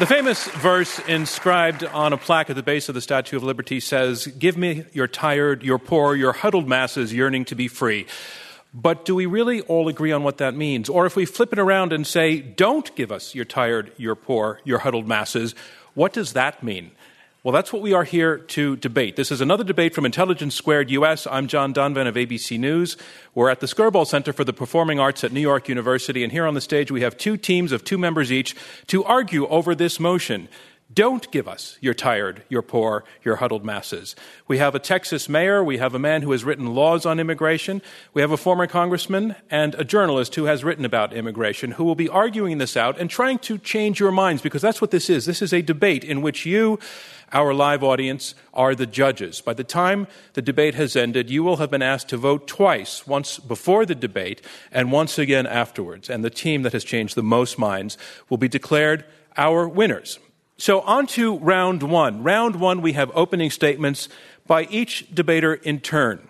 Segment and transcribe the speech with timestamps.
[0.00, 3.80] The famous verse inscribed on a plaque at the base of the Statue of Liberty
[3.80, 8.06] says, Give me your tired, your poor, your huddled masses yearning to be free.
[8.72, 10.88] But do we really all agree on what that means?
[10.88, 14.62] Or if we flip it around and say, Don't give us your tired, your poor,
[14.64, 15.54] your huddled masses,
[15.92, 16.92] what does that mean?
[17.42, 19.16] Well, that's what we are here to debate.
[19.16, 21.26] This is another debate from Intelligence Squared US.
[21.26, 22.98] I'm John Donvan of ABC News.
[23.34, 26.46] We're at the Skirball Center for the Performing Arts at New York University, and here
[26.46, 28.54] on the stage we have two teams of two members each
[28.88, 30.50] to argue over this motion.
[30.92, 34.16] Don't give us your tired, your poor, your huddled masses.
[34.48, 37.80] We have a Texas mayor, we have a man who has written laws on immigration,
[38.12, 41.94] we have a former congressman, and a journalist who has written about immigration who will
[41.94, 45.26] be arguing this out and trying to change your minds because that's what this is.
[45.26, 46.80] This is a debate in which you,
[47.32, 49.40] our live audience, are the judges.
[49.40, 53.06] By the time the debate has ended, you will have been asked to vote twice,
[53.06, 56.10] once before the debate and once again afterwards.
[56.10, 57.96] And the team that has changed the most minds
[58.28, 59.04] will be declared
[59.36, 60.18] our winners.
[60.60, 62.22] So, on to round one.
[62.22, 64.10] Round one, we have opening statements
[64.46, 66.28] by each debater in turn.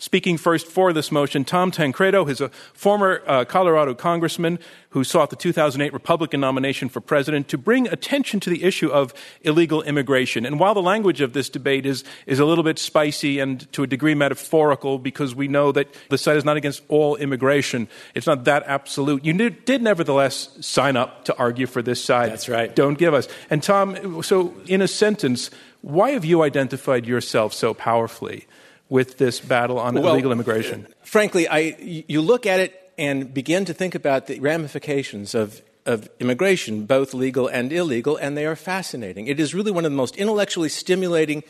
[0.00, 5.28] Speaking first for this motion, Tom Tancredo is a former uh, Colorado congressman who sought
[5.28, 9.12] the 2008 Republican nomination for president to bring attention to the issue of
[9.42, 10.46] illegal immigration.
[10.46, 13.82] And while the language of this debate is, is a little bit spicy and to
[13.82, 18.26] a degree metaphorical because we know that the side is not against all immigration, it's
[18.26, 19.22] not that absolute.
[19.22, 22.32] You did, did nevertheless sign up to argue for this side.
[22.32, 22.74] That's right.
[22.74, 23.28] Don't give us.
[23.50, 25.50] And Tom, so in a sentence,
[25.82, 28.46] why have you identified yourself so powerfully
[28.90, 30.86] with this battle on Well, illegal immigration?
[30.86, 35.62] Uh, frankly, I, you look at it and begin to think about the ramifications of,
[35.86, 39.26] of immigration, both legal and illegal, and they are fascinating.
[39.28, 41.42] It is really one of the most intellectually stimulating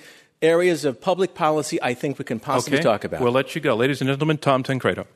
[0.42, 2.84] areas of public policy I think we can possibly Okay.
[2.84, 3.20] talk about.
[3.20, 3.74] We'll let you go.
[3.74, 5.06] Ladies and gentlemen, Tom Tancredo.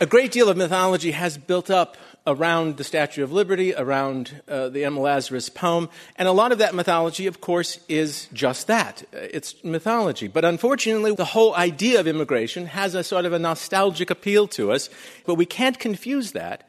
[0.00, 4.68] a great deal of mythology has built up around the Statue of Liberty, around uh,
[4.68, 9.04] the Emma Lazarus poem, and a lot of that mythology, of course, is just that.
[9.12, 10.28] It's mythology.
[10.28, 14.72] But unfortunately, the whole idea of immigration has a sort of a nostalgic appeal to
[14.72, 14.90] us,
[15.24, 16.68] but we can't confuse that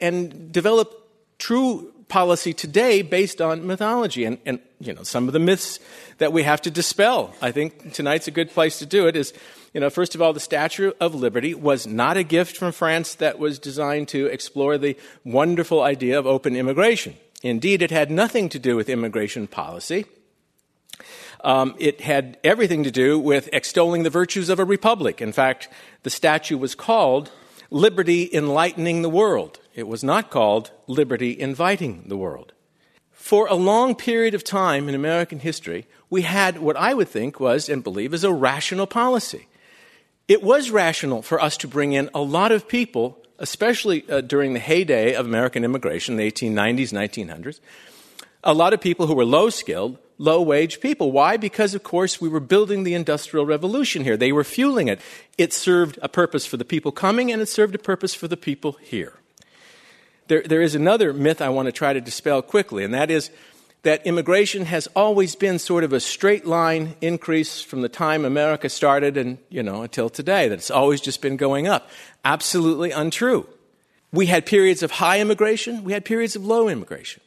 [0.00, 1.08] and develop
[1.38, 5.80] true policy today based on mythology and, and you know some of the myths
[6.18, 9.32] that we have to dispel i think tonight's a good place to do it is
[9.72, 13.14] you know first of all the statue of liberty was not a gift from france
[13.14, 18.48] that was designed to explore the wonderful idea of open immigration indeed it had nothing
[18.48, 20.04] to do with immigration policy
[21.44, 25.20] um, it had everything to do with extolling the virtues of a republic.
[25.20, 25.68] In fact,
[26.04, 27.32] the statue was called
[27.70, 29.58] Liberty Enlightening the World.
[29.74, 32.52] It was not called Liberty Inviting the World.
[33.10, 37.40] For a long period of time in American history, we had what I would think
[37.40, 39.46] was and believe is a rational policy.
[40.32, 44.54] It was rational for us to bring in a lot of people, especially uh, during
[44.54, 47.60] the heyday of American immigration, the 1890s, 1900s,
[48.42, 51.12] a lot of people who were low skilled, low wage people.
[51.12, 51.36] Why?
[51.36, 54.16] Because, of course, we were building the Industrial Revolution here.
[54.16, 55.02] They were fueling it.
[55.36, 58.38] It served a purpose for the people coming, and it served a purpose for the
[58.38, 59.12] people here.
[60.28, 63.30] There, there is another myth I want to try to dispel quickly, and that is
[63.82, 68.68] that immigration has always been sort of a straight line increase from the time America
[68.68, 71.90] started and, you know, until today, that it's always just been going up.
[72.24, 73.46] Absolutely untrue.
[74.12, 77.22] We had periods of high immigration, we had periods of low immigration.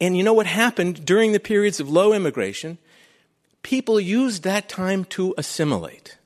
[0.00, 2.78] And you know what happened during the periods of low immigration?
[3.62, 6.16] People used that time to assimilate.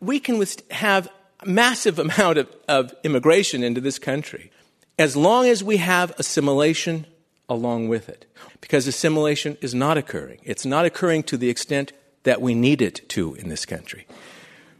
[0.00, 1.08] We can have
[1.44, 4.50] massive amount of, of immigration into this country
[4.98, 7.06] as long as we have assimilation
[7.50, 8.24] along with it.
[8.60, 10.38] Because assimilation is not occurring.
[10.44, 11.92] It's not occurring to the extent
[12.22, 14.06] that we need it to in this country.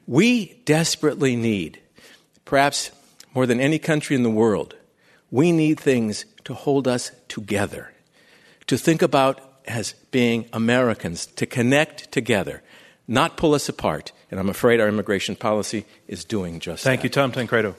[0.06, 1.80] We desperately need,
[2.44, 2.90] perhaps
[3.34, 4.74] more than any country in the world,
[5.30, 7.92] we need things to hold us together,
[8.66, 12.62] to think about as being Americans, to connect together,
[13.06, 14.12] not pull us apart.
[14.30, 17.02] And I'm afraid our immigration policy is doing just Thank that.
[17.02, 17.74] Thank you, Tom Tancredo.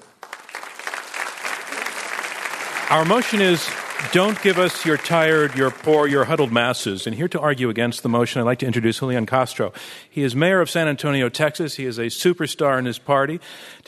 [2.89, 3.69] Our motion is
[4.11, 7.07] don't give us your tired, your poor, your huddled masses.
[7.07, 9.71] And here to argue against the motion, I'd like to introduce Julian Castro.
[10.09, 11.75] He is mayor of San Antonio, Texas.
[11.75, 13.39] He is a superstar in his party.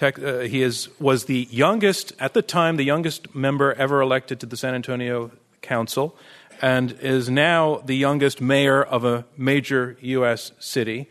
[0.01, 4.45] Uh, he is, was the youngest, at the time, the youngest member ever elected to
[4.45, 5.31] the San Antonio
[5.62, 6.16] Council,
[6.62, 10.51] and is now the youngest mayor of a major U.S.
[10.59, 11.09] city.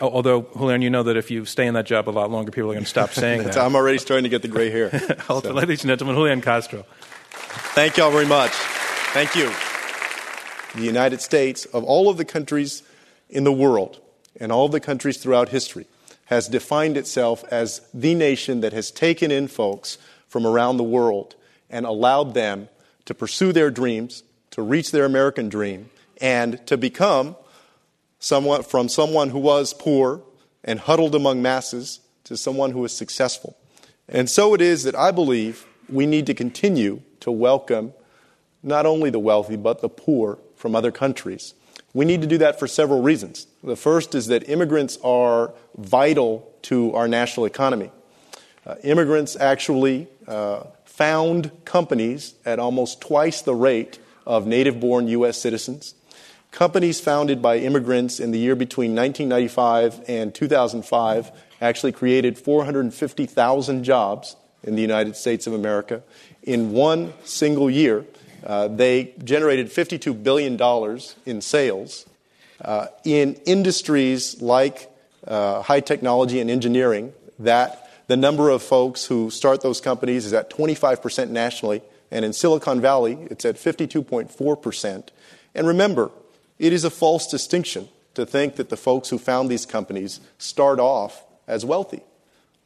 [0.00, 2.70] Although, Julian, you know that if you stay in that job a lot longer, people
[2.70, 3.56] are going to stop saying that.
[3.56, 4.90] I'm already starting to get the gray hair.
[5.26, 5.38] so.
[5.38, 6.84] Ladies and gentlemen, Julian Castro.
[7.74, 8.52] Thank you all very much.
[9.12, 9.50] Thank you.
[10.74, 12.82] The United States, of all of the countries
[13.28, 14.00] in the world
[14.40, 15.86] and all the countries throughout history,
[16.26, 19.98] has defined itself as the nation that has taken in folks
[20.28, 21.34] from around the world
[21.68, 22.68] and allowed them
[23.04, 25.90] to pursue their dreams, to reach their American dream,
[26.20, 27.36] and to become
[28.18, 30.22] someone from someone who was poor
[30.64, 33.56] and huddled among masses to someone who is successful.
[34.08, 37.92] And so it is that I believe we need to continue to welcome
[38.62, 41.54] not only the wealthy, but the poor from other countries.
[41.94, 43.46] We need to do that for several reasons.
[43.62, 47.90] The first is that immigrants are vital to our national economy.
[48.64, 55.36] Uh, immigrants actually uh, found companies at almost twice the rate of native born U.S.
[55.38, 55.94] citizens.
[56.52, 64.36] Companies founded by immigrants in the year between 1995 and 2005 actually created 450,000 jobs
[64.64, 66.02] in the United States of America.
[66.42, 68.04] In one single year,
[68.44, 70.58] uh, they generated $52 billion
[71.26, 72.06] in sales.
[72.60, 74.88] Uh, in industries like
[75.26, 80.32] uh, high technology and engineering, that the number of folks who start those companies is
[80.32, 85.08] at 25% nationally, and in Silicon Valley, it's at 52.4%.
[85.54, 86.10] And remember,
[86.58, 90.78] it is a false distinction to think that the folks who found these companies start
[90.78, 92.02] off as wealthy.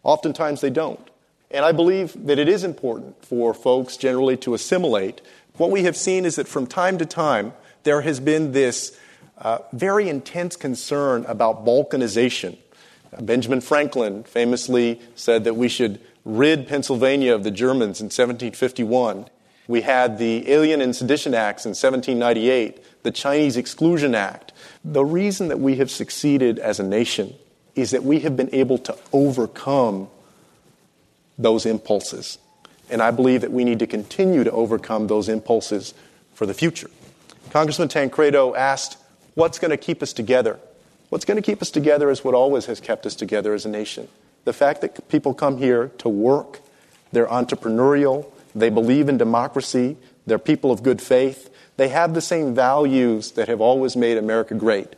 [0.02, 1.10] Oftentimes they don't.
[1.50, 5.20] And I believe that it is important for folks generally to assimilate.
[5.56, 7.52] What we have seen is that from time to time,
[7.84, 8.98] there has been this
[9.38, 12.58] uh, very intense concern about balkanization.
[13.12, 19.26] Uh, Benjamin Franklin famously said that we should rid Pennsylvania of the Germans in 1751.
[19.68, 24.52] We had the Alien and Sedition Acts in 1798, the Chinese Exclusion Act.
[24.84, 27.34] The reason that we have succeeded as a nation
[27.74, 30.08] is that we have been able to overcome
[31.38, 32.38] those impulses.
[32.88, 35.94] And I believe that we need to continue to overcome those impulses
[36.34, 36.90] for the future.
[37.50, 38.98] Congressman Tancredo asked,
[39.34, 40.58] What's going to keep us together?
[41.10, 43.68] What's going to keep us together is what always has kept us together as a
[43.68, 44.08] nation.
[44.44, 46.60] The fact that people come here to work,
[47.12, 49.96] they're entrepreneurial, they believe in democracy,
[50.26, 54.54] they're people of good faith, they have the same values that have always made America
[54.54, 54.94] great.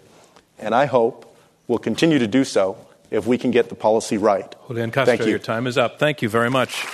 [0.58, 1.37] And I hope
[1.67, 2.79] will continue to do so
[3.10, 4.55] if we can get the policy right.
[4.66, 5.31] Julian Castro, Thank you.
[5.31, 5.99] your time is up.
[5.99, 6.84] Thank you very much.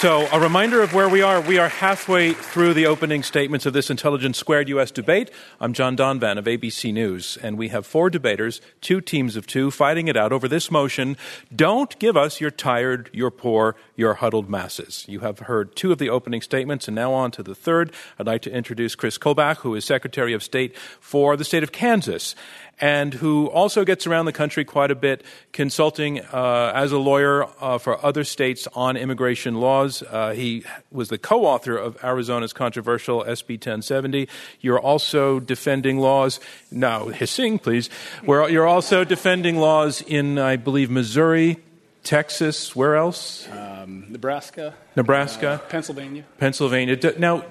[0.00, 1.40] So, a reminder of where we are.
[1.40, 4.92] We are halfway through the opening statements of this Intelligence Squared U.S.
[4.92, 5.28] debate.
[5.60, 9.72] I'm John Donvan of ABC News, and we have four debaters, two teams of two,
[9.72, 11.16] fighting it out over this motion
[11.52, 15.04] Don't give us your tired, your poor, your huddled masses.
[15.08, 17.92] You have heard two of the opening statements, and now on to the third.
[18.20, 21.72] I'd like to introduce Chris Kobach, who is Secretary of State for the state of
[21.72, 22.36] Kansas
[22.80, 27.46] and who also gets around the country quite a bit consulting uh, as a lawyer
[27.60, 30.02] uh, for other states on immigration laws.
[30.02, 34.28] Uh, he was the co author of Arizona's controversial SB 1070.
[34.60, 37.88] You're also defending laws, no, hissing, please.
[38.24, 41.58] Where you're also defending laws in, I believe, Missouri,
[42.04, 43.48] Texas, where else?
[43.50, 44.74] Um, Nebraska.
[44.96, 45.48] Nebraska.
[45.48, 46.24] Uh, Pennsylvania.
[46.38, 46.96] Pennsylvania.
[47.18, 47.44] Now,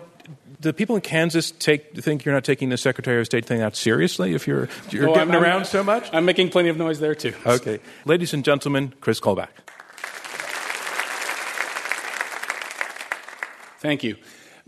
[0.59, 3.75] do people in Kansas take think you're not taking the Secretary of State thing that
[3.75, 6.09] seriously if you're you're oh, getting I'm, around I'm, so much?
[6.11, 7.33] I'm making plenty of noise there too.
[7.45, 9.49] Okay, ladies and gentlemen, Chris Kobach.
[13.79, 14.17] Thank you.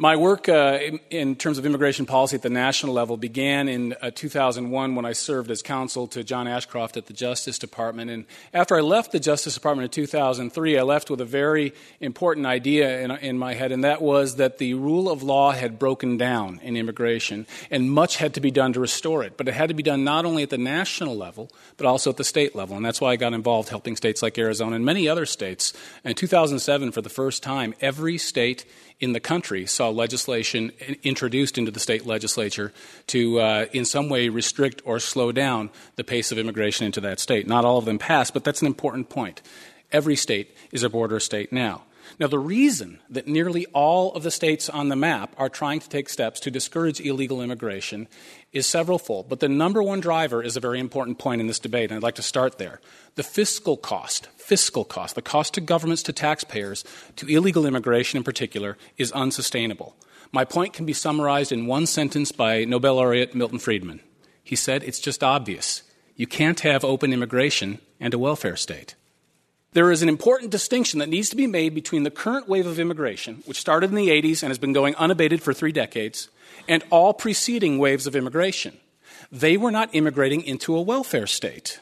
[0.01, 3.95] My work uh, in, in, terms of immigration policy at the national level began in
[4.01, 8.09] uh, 2001 when I served as counsel to John Ashcroft at the Justice Department.
[8.09, 12.45] And after I left the Justice Department in 2003, I left with a very important
[12.45, 16.15] idea in, in my head, and that was that the rule of law had broken
[16.15, 19.35] down in immigration, and much had to be done to restore it.
[19.35, 22.15] But it had to be done not only at the national level, but also at
[22.15, 22.77] the state level.
[22.77, 25.73] And that's why I got involved helping states like Arizona and many other states.
[26.05, 28.63] In 2007, for the first time, every state
[28.99, 30.71] in the country saw legislation
[31.03, 32.71] introduced into the state legislature
[33.07, 37.19] to, uh, in some way, restrict or slow down the pace of immigration into that
[37.19, 37.47] state.
[37.47, 39.41] Not all of them passed, but that's an important point.
[39.91, 41.83] Every state is a border state now.
[42.17, 45.89] Now, the reason that nearly all of the states on the map are trying to
[45.89, 48.07] take steps to discourage illegal immigration
[48.51, 49.29] is severalfold.
[49.29, 52.03] But the number one driver is a very important point in this debate, and I'd
[52.03, 52.81] like to start there.
[53.15, 56.83] The fiscal cost, fiscal cost, the cost to governments, to taxpayers,
[57.17, 59.95] to illegal immigration in particular, is unsustainable.
[60.31, 64.01] My point can be summarized in one sentence by Nobel laureate Milton Friedman.
[64.43, 65.83] He said, It's just obvious.
[66.15, 68.95] You can't have open immigration and a welfare state.
[69.73, 72.79] There is an important distinction that needs to be made between the current wave of
[72.79, 76.29] immigration, which started in the 80s and has been going unabated for three decades,
[76.67, 78.77] and all preceding waves of immigration.
[79.31, 81.79] They were not immigrating into a welfare state.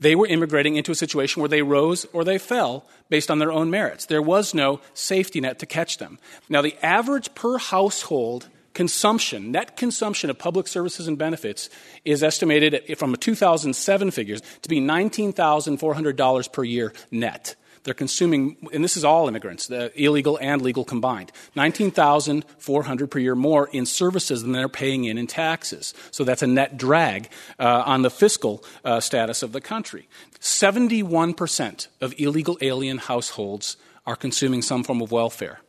[0.00, 3.52] They were immigrating into a situation where they rose or they fell based on their
[3.52, 4.06] own merits.
[4.06, 6.18] There was no safety net to catch them.
[6.48, 11.68] Now, the average per household consumption, net consumption of public services and benefits,
[12.04, 17.56] is estimated from 2007 figures to be $19,400 per year net.
[17.84, 23.34] They're consuming, and this is all immigrants, the illegal and legal combined, 19,400 per year
[23.34, 25.92] more in services than they're paying in in taxes.
[26.12, 30.08] So that's a net drag uh, on the fiscal uh, status of the country.
[30.40, 33.76] 71% of illegal alien households
[34.06, 35.60] are consuming some form of welfare.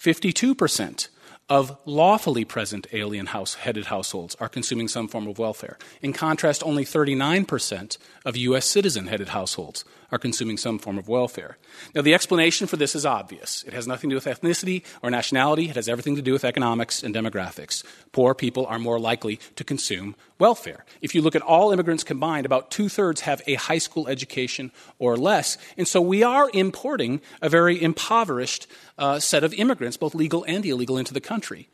[0.00, 1.08] 52%
[1.48, 5.78] of lawfully present alien house headed households are consuming some form of welfare.
[6.02, 8.66] In contrast, only 39% of U.S.
[8.66, 11.56] citizen headed households are consuming some form of welfare.
[11.94, 13.64] Now, the explanation for this is obvious.
[13.66, 16.44] It has nothing to do with ethnicity or nationality, it has everything to do with
[16.44, 17.84] economics and demographics.
[18.12, 20.84] Poor people are more likely to consume welfare.
[21.00, 24.70] If you look at all immigrants combined, about two thirds have a high school education
[24.98, 25.58] or less.
[25.76, 28.66] And so we are importing a very impoverished
[28.98, 31.68] uh, set of immigrants, both legal and illegal, into the country.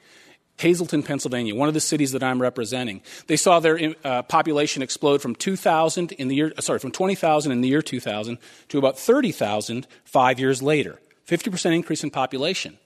[0.59, 3.03] Hazleton, Pennsylvania, one of the cities that I'm representing.
[3.27, 7.61] They saw their uh, population explode from 2,000 in the year, sorry, from 20,000 in
[7.61, 11.01] the year 2000 to about 30,000 five years later.
[11.27, 12.79] 50% increase in population.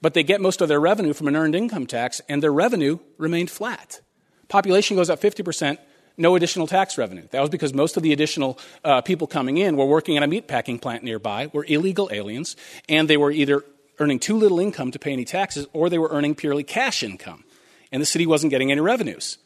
[0.00, 2.98] But they get most of their revenue from an earned income tax, and their revenue
[3.18, 4.00] remained flat.
[4.48, 5.78] Population goes up 50%,
[6.16, 7.26] no additional tax revenue.
[7.30, 10.26] That was because most of the additional uh, people coming in were working at a
[10.26, 12.56] meatpacking plant nearby, were illegal aliens,
[12.88, 13.64] and they were either
[13.98, 17.44] earning too little income to pay any taxes, or they were earning purely cash income,
[17.92, 19.38] and the city wasn't getting any revenues.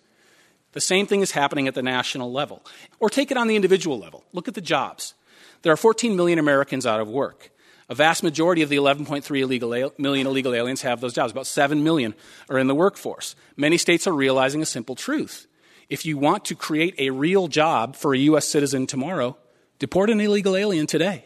[0.73, 2.65] The same thing is happening at the national level.
[3.01, 4.25] Or take it on the individual level.
[4.33, 5.15] Look at the jobs.
[5.63, 7.51] There are 14 million Americans out of work.
[7.89, 11.33] A vast majority of the 11.3 illegal million illegal aliens have those jobs.
[11.33, 12.15] About 7 million
[12.51, 13.35] are in the workforce.
[13.57, 15.47] Many states are realizing a simple truth.
[15.89, 18.47] If you want to create a real job for a U.S.
[18.47, 19.39] citizen tomorrow,
[19.79, 21.25] deport an illegal alien today.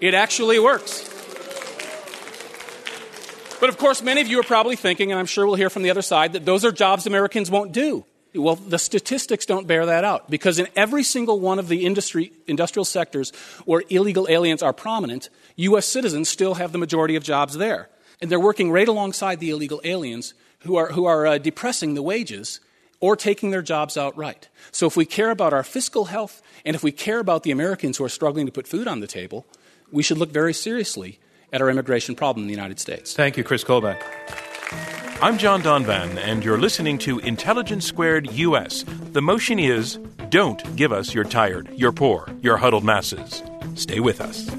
[0.00, 1.13] It actually works.
[3.64, 5.84] But of course, many of you are probably thinking, and I'm sure we'll hear from
[5.84, 8.04] the other side, that those are jobs Americans won't do.
[8.34, 12.30] Well, the statistics don't bear that out because in every single one of the industry,
[12.46, 13.32] industrial sectors
[13.64, 15.86] where illegal aliens are prominent, U.S.
[15.86, 17.88] citizens still have the majority of jobs there.
[18.20, 22.02] And they're working right alongside the illegal aliens who are, who are uh, depressing the
[22.02, 22.60] wages
[23.00, 24.50] or taking their jobs outright.
[24.72, 27.96] So if we care about our fiscal health and if we care about the Americans
[27.96, 29.46] who are struggling to put food on the table,
[29.90, 31.18] we should look very seriously
[31.54, 33.14] at our immigration problem in the United States.
[33.14, 34.02] Thank you, Chris Kobach.
[35.22, 38.84] I'm John Donvan, and you're listening to Intelligence Squared US.
[39.12, 39.98] The motion is
[40.30, 43.40] don't give us your tired, your poor, your huddled masses.
[43.76, 44.50] Stay with us.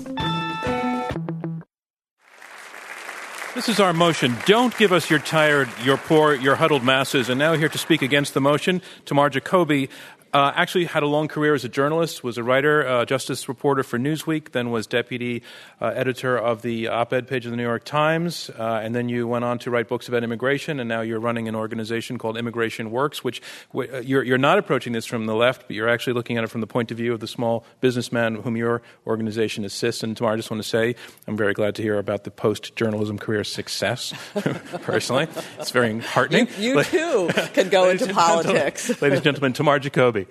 [3.56, 4.36] This is our motion.
[4.46, 7.30] Don't give us your tired, your poor, your huddled masses.
[7.30, 9.90] And now here to speak against the motion, Tamar Jacoby,
[10.36, 13.84] uh, actually, had a long career as a journalist, was a writer, uh, justice reporter
[13.84, 15.42] for Newsweek, then was deputy
[15.80, 19.08] uh, editor of the op ed page of the New York Times, uh, and then
[19.08, 22.36] you went on to write books about immigration, and now you're running an organization called
[22.36, 25.88] Immigration Works, which w- uh, you're, you're not approaching this from the left, but you're
[25.88, 28.82] actually looking at it from the point of view of the small businessman whom your
[29.08, 30.04] organization assists.
[30.04, 30.96] And Tamar, I just want to say
[31.28, 34.14] I'm very glad to hear about the post journalism career success,
[34.82, 35.30] personally.
[35.60, 36.50] It's very heartening.
[36.58, 38.90] You, you too can go into politics.
[39.02, 40.25] Ladies and gentlemen, Tamar Jacoby.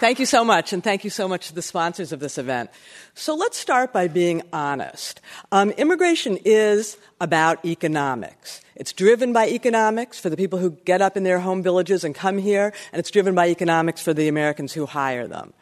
[0.00, 2.70] Thank you so much, and thank you so much to the sponsors of this event.
[3.12, 5.20] So let's start by being honest.
[5.52, 8.62] Um, immigration is about economics.
[8.76, 12.14] It's driven by economics for the people who get up in their home villages and
[12.14, 15.52] come here, and it's driven by economics for the Americans who hire them.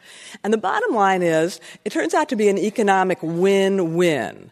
[0.41, 4.51] And the bottom line is, it turns out to be an economic win-win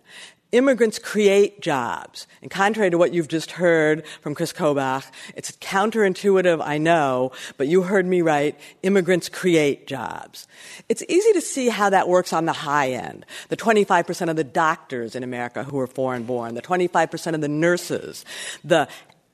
[0.58, 2.26] immigrants create jobs.
[2.42, 7.68] And contrary to what you've just heard from Chris Kobach, it's counterintuitive, I know, but
[7.68, 8.60] you heard me right.
[8.82, 10.48] Immigrants create jobs.
[10.90, 13.26] It's easy to see how that works on the high end.
[13.50, 17.48] The 25% of the doctors in America who are foreign born, the 25% of the
[17.48, 18.26] nurses,
[18.64, 18.88] the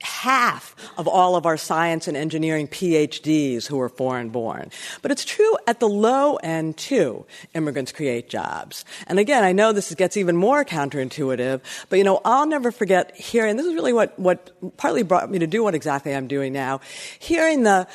[0.04, 4.70] half of all of our science and engineering PhDs who are foreign born.
[5.02, 7.26] But it's true at the low end too.
[7.54, 8.86] Immigrants create jobs.
[9.08, 13.16] And again, I know this gets even more counterintuitive, but you know, I'll never forget
[13.16, 16.54] hearing, this is really what, what partly brought me to do what exactly I'm doing
[16.54, 16.82] now,
[17.20, 17.88] hearing the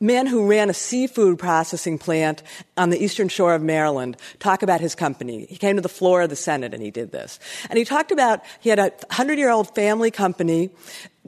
[0.00, 2.42] man who ran a seafood processing plant
[2.76, 5.46] on the eastern shore of Maryland talk about his company.
[5.48, 7.40] He came to the floor of the Senate and he did this.
[7.70, 10.70] And he talked about he had a hundred year old family company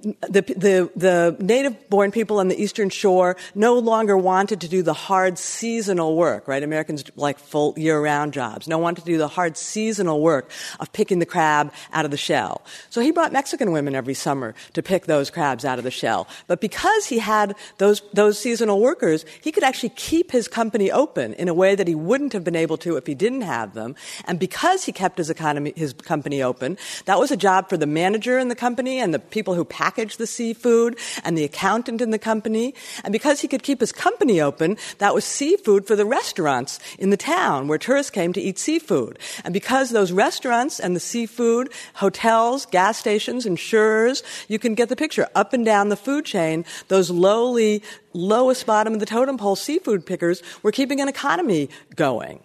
[0.03, 4.83] the, the, the native born people on the eastern shore no longer wanted to do
[4.83, 6.63] the hard seasonal work, right?
[6.63, 8.69] Americans like full year round jobs.
[8.69, 12.11] No one wanted to do the hard seasonal work of picking the crab out of
[12.11, 12.63] the shell.
[12.91, 16.29] So he brought Mexican women every summer to pick those crabs out of the shell.
[16.47, 21.35] But because he had those, those seasonal workers, he could actually keep his company open
[21.35, 23.97] in a way that he wouldn't have been able to if he didn't have them.
[24.27, 26.77] And because he kept his economy, his company open,
[27.07, 29.86] that was a job for the manager in the company and the people who packed
[29.87, 32.75] package the seafood and the accountant in the company.
[33.05, 37.11] And because he could keep his company open, that was seafood for the restaurants in
[37.11, 39.17] the town where tourists came to eat seafood.
[39.45, 44.97] And because those restaurants and the seafood, hotels, gas stations, insurers, you can get the
[44.97, 47.81] picture up and down the food chain, those lowly,
[48.13, 52.41] lowest bottom of the totem pole seafood pickers were keeping an economy going.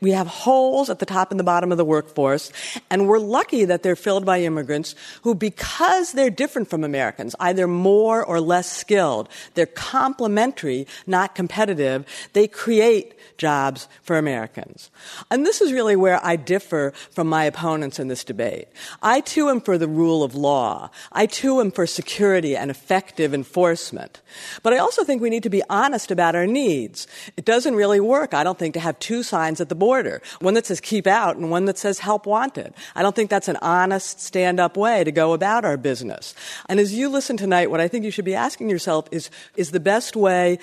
[0.00, 2.52] We have holes at the top and the bottom of the workforce,
[2.90, 7.66] and we're lucky that they're filled by immigrants who, because they're different from Americans, either
[7.66, 14.90] more or less skilled, they're complementary, not competitive, they create jobs for Americans.
[15.30, 18.68] And this is really where I differ from my opponents in this debate.
[19.02, 20.90] I too am for the rule of law.
[21.12, 24.20] I too am for security and effective enforcement.
[24.62, 27.06] But I also think we need to be honest about our needs.
[27.36, 30.54] It doesn't really work, I don't think, to have two signs at the border one
[30.54, 32.74] that says keep out and one that says help wanted.
[32.94, 36.34] I don't think that's an honest, stand up way to go about our business.
[36.68, 39.70] And as you listen tonight, what I think you should be asking yourself is, is
[39.70, 40.58] the best way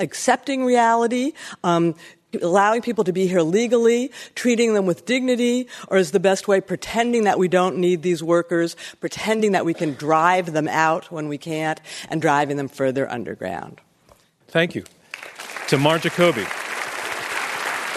[0.00, 1.94] accepting reality, um,
[2.42, 6.60] allowing people to be here legally, treating them with dignity, or is the best way
[6.60, 11.28] pretending that we don't need these workers, pretending that we can drive them out when
[11.28, 13.80] we can't, and driving them further underground?
[14.48, 14.84] Thank you.
[15.68, 16.44] Tamar Jacoby.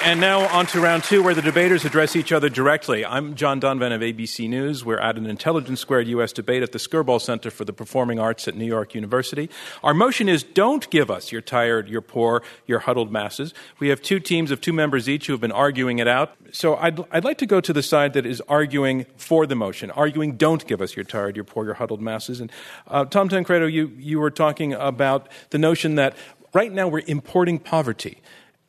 [0.03, 3.05] And now on to round two, where the debaters address each other directly.
[3.05, 4.83] I'm John Donvan of ABC News.
[4.83, 6.33] We're at an Intelligence Squared U.S.
[6.33, 9.47] debate at the Skirball Center for the Performing Arts at New York University.
[9.83, 13.53] Our motion is don't give us your tired, your poor, your huddled masses.
[13.77, 16.35] We have two teams of two members each who have been arguing it out.
[16.51, 19.91] So I'd, I'd like to go to the side that is arguing for the motion,
[19.91, 22.41] arguing don't give us your tired, your poor, your huddled masses.
[22.41, 22.51] And
[22.87, 26.17] uh, Tom Tancredo, you, you were talking about the notion that
[26.55, 28.19] right now we're importing poverty.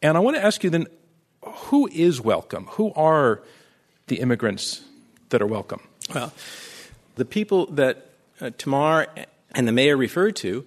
[0.03, 0.89] And I want to ask you then,
[1.43, 2.67] who is welcome?
[2.73, 3.43] Who are
[4.07, 4.83] the immigrants
[5.31, 5.81] that are welcome?
[6.15, 6.33] Well,
[7.17, 9.07] the people that uh, Tamar
[9.55, 10.67] and the mayor referred to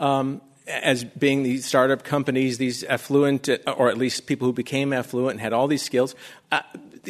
[0.00, 4.92] um, as being these startup companies, these affluent, uh, or at least people who became
[4.92, 6.14] affluent and had all these skills.
[6.50, 6.60] Uh,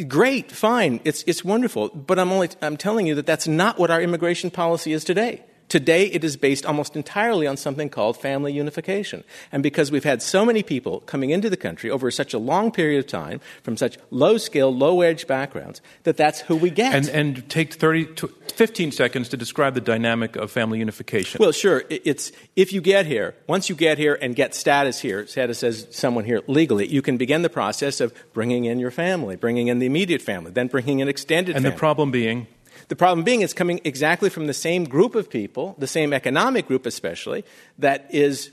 [0.07, 1.89] great, fine, it's, it's wonderful.
[1.89, 5.43] But I'm only I'm telling you that that's not what our immigration policy is today.
[5.69, 9.25] Today, it is based almost entirely on something called family unification.
[9.51, 12.71] And because we've had so many people coming into the country over such a long
[12.71, 16.95] period of time from such low skill, low wage backgrounds, that that's who we get.
[16.95, 18.09] And, and take 30,
[18.55, 21.39] 15 seconds to describe the dynamic of family unification.
[21.41, 21.83] Well, sure.
[21.91, 25.89] It's if you get here, once you get here and get status here, status as
[25.91, 29.81] someone here legally, you can begin the process of bringing in your family, bringing in
[29.81, 31.75] the immediate family, then bringing in extended and family.
[31.75, 32.47] the problem being?
[32.89, 36.69] The problem being it's coming exactly from the same group of people, the same economic
[36.69, 37.45] group especially,
[37.79, 38.51] that is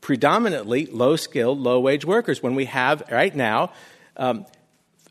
[0.00, 2.42] predominantly low skilled, low wage workers.
[2.42, 3.72] When we have right now,
[4.16, 4.46] um,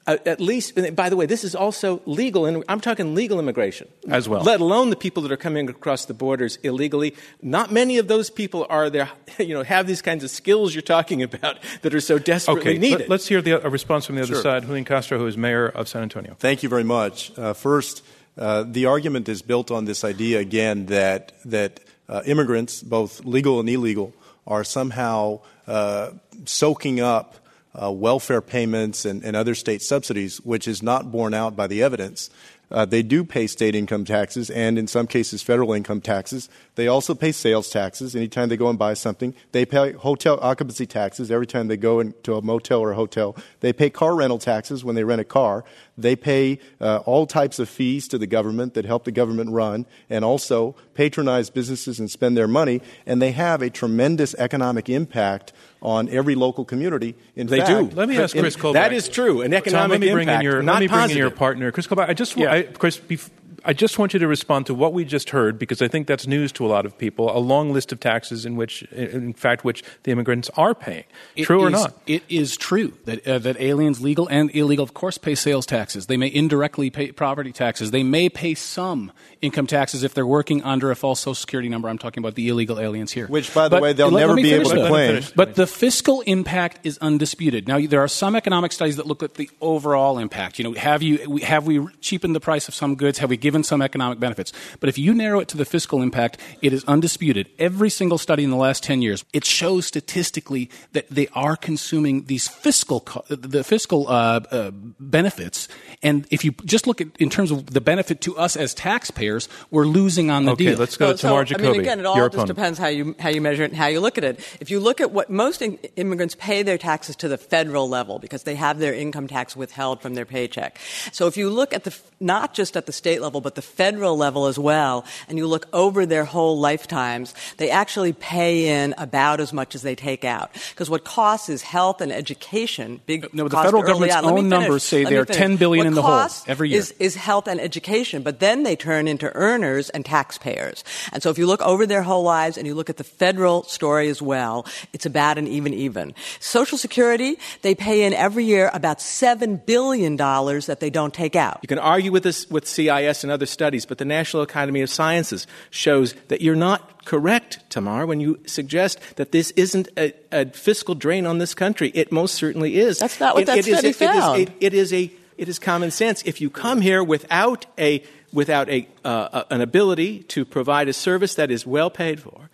[0.06, 4.28] at least, by the way, this is also legal, and I'm talking legal immigration as
[4.28, 4.44] well.
[4.44, 7.16] Let alone the people that are coming across the borders illegally.
[7.42, 9.10] Not many of those people are there,
[9.40, 12.80] you know, have these kinds of skills you're talking about that are so desperately okay,
[12.80, 13.08] needed.
[13.08, 14.44] Let, us hear the, a response from the other sure.
[14.44, 14.64] side.
[14.64, 16.36] Julian Castro, who is mayor of San Antonio.
[16.38, 17.32] Thank you very much.
[17.38, 18.04] Uh, first,
[18.38, 23.60] uh, the argument is built on this idea again that that uh, immigrants, both legal
[23.60, 24.14] and illegal,
[24.46, 26.12] are somehow uh,
[26.46, 27.36] soaking up
[27.82, 31.82] uh, welfare payments and, and, other state subsidies, which is not borne out by the
[31.82, 32.30] evidence.
[32.70, 36.50] Uh, they do pay state income taxes and, in some cases, federal income taxes.
[36.76, 39.36] They also pay sales taxes anytime they go and buy something.
[39.52, 43.36] They pay hotel occupancy taxes every time they go into a motel or a hotel.
[43.60, 45.64] They pay car rental taxes when they rent a car.
[45.98, 49.86] They pay uh, all types of fees to the government that help the government run
[50.10, 52.82] and also patronize businesses and spend their money.
[53.06, 57.16] And they have a tremendous economic impact on every local community.
[57.36, 57.96] In they fact, do.
[57.96, 58.74] Let me ask Chris Kobach.
[58.74, 59.42] That is true.
[59.42, 60.26] An economic Tom, let me impact.
[60.26, 62.10] bring in your, not let me bring in your partner, Chris Kobach.
[62.10, 62.52] I just, yeah.
[62.52, 63.30] I, Chris, bef-
[63.66, 66.28] I just want you to respond to what we just heard because I think that's
[66.28, 67.36] news to a lot of people.
[67.36, 71.06] A long list of taxes in which, in fact, which the immigrants are paying.
[71.36, 71.94] It true or not?
[72.06, 76.08] It is true that uh, that aliens, legal and illegal, of course, pay sales taxes.
[76.08, 77.92] They may indirectly pay property taxes.
[77.92, 81.88] They may pay some income taxes if they're working under a false Social Security number.
[81.88, 83.28] I'm talking about the illegal aliens here.
[83.28, 84.92] Which, by the But way, they'll let- let never me be finish able to that.
[84.92, 85.34] Let him claim.
[85.36, 87.68] But the fiscal impact is undisputed.
[87.68, 90.60] Now, there are some economic studies that look at the overall impact.
[90.60, 93.20] You know, have you have we cheapened the price of some goods?
[93.20, 94.52] Have we given some economic benefits?
[94.80, 97.50] But if you narrow it to the fiscal impact, it is undisputed.
[97.60, 102.26] Every single study in the last ten years, it shows statistically that they are consuming
[102.26, 105.68] these fiscal co- the fiscal uh, uh, benefits.
[106.02, 109.48] And if you just look at in terms of the benefit to us as taxpayers,
[109.72, 110.80] we're losing on the Okay, deal.
[110.80, 112.48] let's go Well, to so, Tamar I mean, again, it all just opponent.
[112.48, 114.40] depends how you how you measure it and how you look at it.
[114.60, 118.20] If you look at what most in- immigrants pay their taxes to the federal level
[118.20, 120.80] because they have their income tax withheld from their paycheck.
[121.12, 124.18] So if you look at the not just at the state level but the federal
[124.18, 129.40] level as well, and you look over their whole lifetimes, they actually pay in about
[129.40, 130.52] as much as they take out.
[130.70, 133.02] Because what costs is health and education.
[133.06, 134.26] Big No, the federal government's on.
[134.26, 136.80] Own numbers say they're 10 billion What in the hole every year.
[136.80, 140.84] is is health and education, but then they turn into earners and taxpayers.
[141.12, 143.64] And so if you look over their whole lives and you look at the federal
[143.64, 146.14] story as well, it's about an even even.
[146.40, 151.60] Social Security, they pay in every year about $7 billion that they don't take out.
[151.62, 154.90] You can argue with this with CIS and other studies, but the National Academy of
[154.90, 160.46] Sciences shows that you're not correct, Tamar, when you suggest that this isn't a, a
[160.52, 161.92] fiscal drain on this country.
[161.94, 163.00] It most certainly is.
[163.00, 164.54] That's not what It- that it is study it is found.
[164.62, 166.22] it is a it is common sense.
[166.26, 171.34] If you come here without a without a uh, an ability to provide a service
[171.36, 172.50] that is well paid for,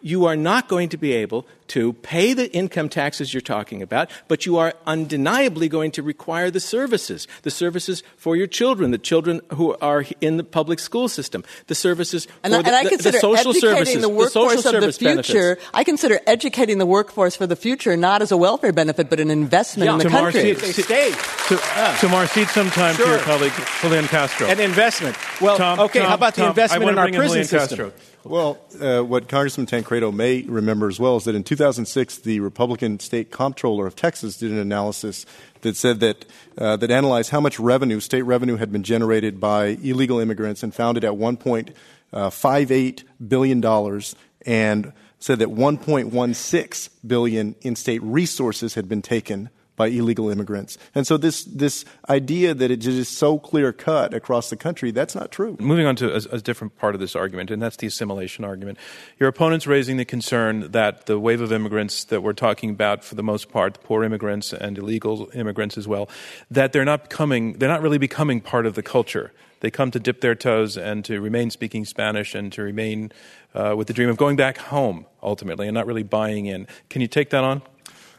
[0.00, 4.10] you are not going to be able to pay the income taxes you're talking about,
[4.26, 8.96] but you are undeniably going to require the services, the services for your children, the
[8.98, 12.76] children who are in the public school system, the services And, for I- the, and
[12.76, 15.28] I consider the social educating services, the workforce social of the service benefits.
[15.28, 15.58] future.
[15.74, 19.30] I consider educating the workforce for the future not as a welfare benefit, but an
[19.30, 20.54] investment in the Tamar, country.
[20.54, 21.10] see- They stay.
[21.48, 21.56] To,
[22.00, 24.46] Tamar, sometime some time to your colleague Julian Castro.
[24.48, 25.16] An investment.
[25.40, 27.28] Well, Tom, okay, Tom, how about the Tom, I investment wanna in our bring prison
[27.44, 27.90] Julian system?
[27.90, 27.92] Castro.
[28.28, 33.00] Well, uh, what Congressman Tancredo may remember as well is that in 2006, the Republican
[33.00, 35.24] state comptroller of Texas did an analysis
[35.62, 36.26] that said that
[36.58, 40.74] uh, that analyzed how much revenue, state revenue, had been generated by illegal immigrants, and
[40.74, 44.14] found it at 1.58 billion dollars,
[44.44, 50.76] and said that 1.16 billion in state resources had been taken by illegal immigrants.
[50.94, 55.14] And so this this idea that it is so clear cut across the country, that's
[55.14, 55.56] not true.
[55.58, 58.76] Moving on to a, a different part of this argument, and that's the assimilation argument.
[59.18, 63.14] Your opponent's raising the concern that the wave of immigrants that we're talking about, for
[63.14, 66.10] the most part, the poor immigrants and illegal immigrants as well,
[66.50, 69.32] that they're not becoming, they're not really becoming part of the culture.
[69.60, 73.12] They come to dip their toes and to remain speaking Spanish and to remain
[73.54, 76.66] uh, with the dream of going back home ultimately, and not really buying in.
[76.90, 77.62] Can you take that on?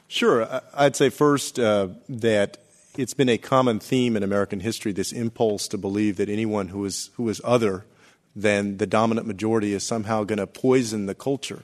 [0.09, 0.61] Sure.
[0.73, 2.57] I'd say first uh, that
[2.97, 6.83] it's been a common theme in American history this impulse to believe that anyone who
[6.83, 7.85] is, who is other
[8.35, 11.63] than the dominant majority is somehow going to poison the culture.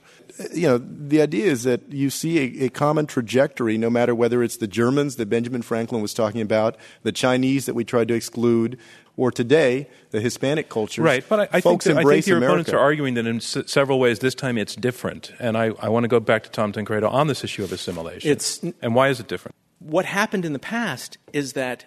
[0.54, 4.44] You know, the idea is that you see a, a common trajectory, no matter whether
[4.44, 8.14] it's the Germans that Benjamin Franklin was talking about, the Chinese that we tried to
[8.16, 8.78] exclude,
[9.16, 11.02] or today, the Hispanic culture.
[11.02, 12.52] Right, but I, I think, Folks that, I embrace think your America.
[12.54, 15.32] opponents are arguing that in s- several ways this time it's different.
[15.40, 18.30] And I, I want to go back to Tom Tancredo on this issue of assimilation.
[18.30, 19.56] It's- and why is it different?
[19.80, 21.86] what happened in the past is that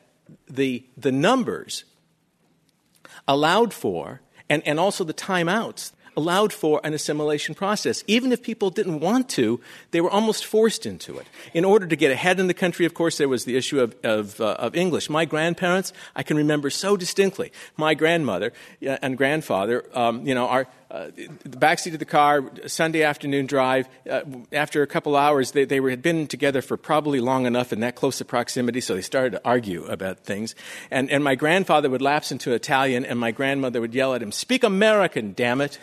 [0.48, 1.84] the, the numbers
[3.26, 8.02] allowed for, and, and also the timeouts, allowed for an assimilation process.
[8.08, 9.60] Even if people didn't want to,
[9.92, 11.26] they were almost forced into it.
[11.54, 13.94] In order to get ahead in the country, of course, there was the issue of,
[14.02, 15.08] of, uh, of English.
[15.08, 17.52] My grandparents, I can remember so distinctly.
[17.76, 22.42] My grandmother uh, and grandfather, um, you know, our, uh, the backseat of the car,
[22.66, 23.88] Sunday afternoon drive.
[24.10, 24.22] Uh,
[24.52, 27.80] after a couple hours, they, they were, had been together for probably long enough in
[27.80, 30.54] that close a proximity, so they started to argue about things.
[30.90, 34.32] And, and my grandfather would lapse into Italian, and my grandmother would yell at him,
[34.32, 35.78] "Speak American, damn it!"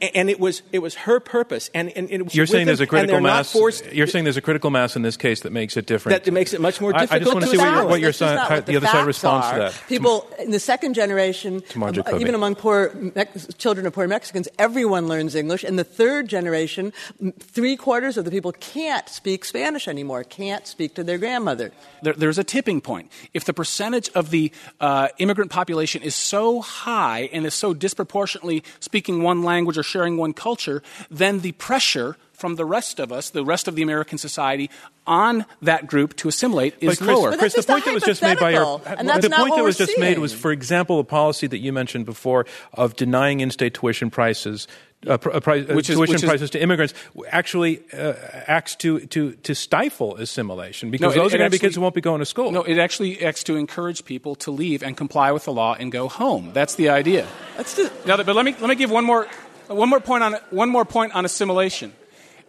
[0.00, 1.70] And, and it was it was her purpose.
[1.74, 3.50] And, and it was You're saying there's them, a critical mass.
[3.52, 6.22] Forced, you're saying there's a critical mass in this case that makes it different.
[6.24, 7.12] that makes it much more difficult.
[7.12, 8.66] I- I difficult just want to to see what your, what your side, how what
[8.66, 9.54] the other side responds are.
[9.54, 9.84] to that.
[9.88, 15.08] People in the second generation, um, even among poor Mex- children of poor Mexicans, everyone
[15.08, 15.64] learns English.
[15.64, 16.92] In the third generation,
[17.38, 21.72] three quarters of the people can't speak Spanish anymore, can't speak to their grandmother.
[22.02, 23.10] there, there's a tipping point.
[23.32, 28.62] If the percentage of the uh, immigrant population is so high and is so disproportionately
[28.80, 33.30] speaking one language or sharing one culture, then the pressure from the rest of us,
[33.30, 34.68] the rest of the American society,
[35.06, 37.30] on that group to assimilate is but Chris, lower.
[37.30, 39.34] But Chris, the that's point that was just made by your hypothetical, and that's the
[39.34, 42.96] point that was just made was, for example, a policy that you mentioned before of
[42.96, 44.68] denying in-state tuition prices.
[45.06, 46.92] Uh, pr- uh, price, uh, Which is- tuition which is- prices to immigrants
[47.30, 48.12] actually uh,
[48.46, 51.76] acts to, to, to stifle assimilation because No, it- those are going to be kids
[51.76, 52.52] who won't be going to school.
[52.52, 55.90] No, it actually acts to encourage people to leave and comply with the law and
[55.90, 56.50] go home.
[56.52, 57.26] That's the idea.
[57.56, 59.26] Let's do, Now, but let me let me give one more
[59.68, 61.92] one more point on one more point on assimilation,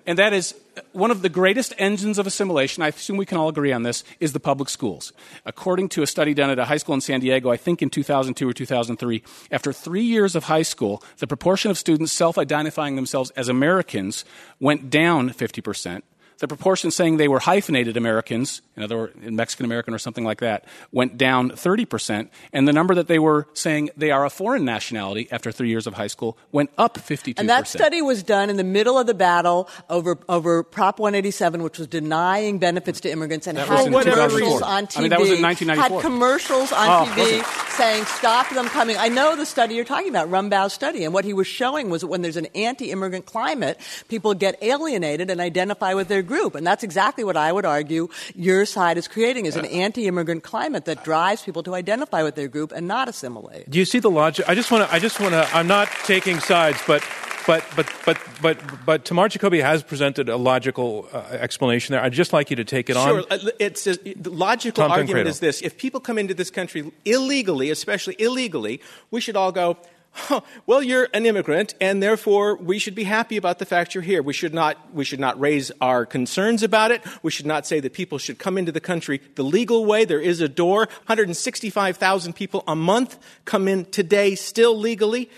[0.05, 0.55] and that is
[0.91, 2.83] one of the greatest engines of assimilation.
[2.83, 5.13] I assume we can all agree on this is the public schools.
[5.45, 7.89] According to a study done at a high school in San Diego, I think in
[7.89, 13.31] 2002 or 2003, after three years of high school, the proportion of students self-identifying themselves
[13.31, 14.25] as Americans
[14.59, 16.03] went down 50 percent.
[16.39, 20.39] The proportion saying they were hyphenated Americans, in other words, Mexican American or something like
[20.39, 22.30] that, went down 30%.
[22.52, 25.88] And the number that they were saying they are a foreign nationality after three years
[25.88, 27.39] of high school went up 52%.
[27.39, 31.63] And that study was done in the middle of the battle over, over Prop 187,
[31.63, 34.98] which was denying benefits to immigrants, and That had commercials on TV.
[34.98, 36.02] I mean, that was in 1994.
[36.02, 38.98] Had commercials on Oh, TV saying, stop them coming.
[38.98, 42.02] I know the study you're talking about, Rumbaut's study, and what he was showing was
[42.02, 46.55] that when there's an anti-immigrant climate, people get alienated and identify with their group.
[46.55, 50.85] And that's exactly what I would argue your side is creating, is an anti-immigrant climate
[50.85, 53.69] that drives people to identify with their group and not assimilate.
[53.69, 54.49] Do you see the logic?
[54.49, 54.93] I just want to.
[54.93, 55.47] I just want to.
[55.55, 57.03] I'm not taking sides, but.
[57.45, 58.57] But but but but
[58.88, 62.01] but Tamar Jacoby has presented a logical uh, explanation there.
[62.01, 63.19] I'd just like you to take it Sure.
[63.19, 63.25] on.
[63.29, 66.91] Uh, It's a, the logical Tom argument is this: if people come into this country
[67.05, 69.77] illegally, especially illegally, we should all go.
[70.65, 74.23] Well, you're an immigrant, and therefore we should be happy about the fact you're here.
[74.23, 77.01] We should not we should not raise our concerns about it.
[77.21, 80.06] We should not say that people should come into the country the legal way.
[80.06, 80.88] There is a door.
[81.06, 85.30] 165,000 people a month come in today still legally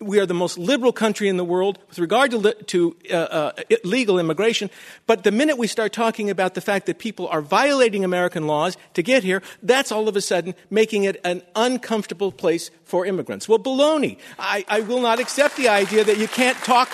[0.00, 3.52] we are the most liberal country in the world with regard to, to uh, uh,
[3.84, 4.70] legal immigration.
[5.06, 8.76] But the minute we start talking about the fact that people are violating American laws
[8.94, 13.48] to get here, that's all of a sudden making it an uncomfortable place for immigrants.
[13.48, 14.18] Well, baloney.
[14.38, 16.88] I, I will not accept the idea that you can't talk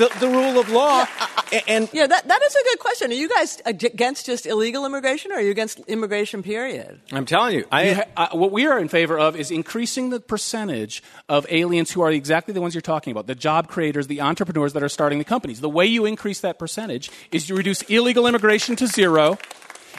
[0.00, 1.06] the, the rule of law
[1.52, 3.10] a- and Yeah, that, that is a good question.
[3.10, 7.00] Are you guys against just illegal immigration or are you against immigration, period?
[7.12, 10.10] I'm telling you, I, You ha- uh, what we are in favor of is increasing
[10.10, 14.06] the percentage of aliens who are exactly the ones you're talking about the job creators,
[14.06, 15.60] the entrepreneurs that are starting the companies.
[15.60, 19.38] The way you increase that percentage is you reduce illegal immigration to zero.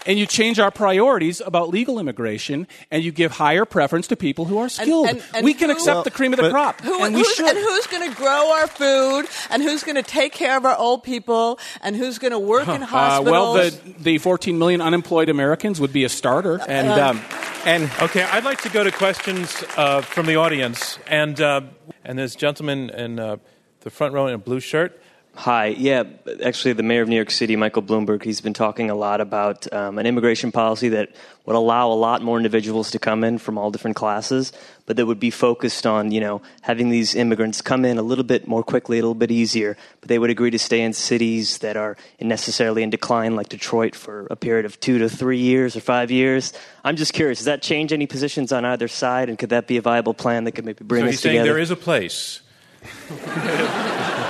[0.05, 4.45] And you change our priorities about legal immigration, and you give higher preference to people
[4.45, 5.07] who are skilled.
[5.09, 7.21] and- and we can who- accept Well, the cream of the crop, Who, and we
[7.21, 7.45] who's, should.
[7.47, 9.27] and who's going to grow our food?
[9.51, 11.59] And who's going to take care of our old people?
[11.81, 13.31] And who's going to work in Uh, hospitals?
[13.31, 16.59] well, the, the 14 million unemployed Americans would be a starter.
[16.67, 17.21] and um,
[17.65, 21.61] and Okay, I'd like to go to questions uh, from the audience, and uh,
[22.03, 23.37] and this gentleman in uh,
[23.81, 25.00] the front row in a blue shirt.
[25.33, 25.67] Hi.
[25.67, 26.03] Yeah,
[26.43, 29.71] actually, the mayor of New York City, Michael Bloomberg, he's been talking a lot about
[29.73, 31.15] um, an immigration policy that
[31.45, 34.51] would allow a lot more individuals to come in from all different classes,
[34.85, 38.25] but that would be focused on, you know, having these immigrants come in a little
[38.25, 41.59] bit more quickly, a little bit easier, but they would agree to stay in cities
[41.59, 45.77] that are necessarily in decline, like Detroit, for a period of two to three years
[45.77, 46.51] or five years.
[46.83, 49.77] I'm just curious, does that change any positions on either side, and could that be
[49.77, 51.21] a viable plan that could maybe bring so us together?
[51.21, 51.53] So he's saying together?
[51.53, 52.41] there is a place.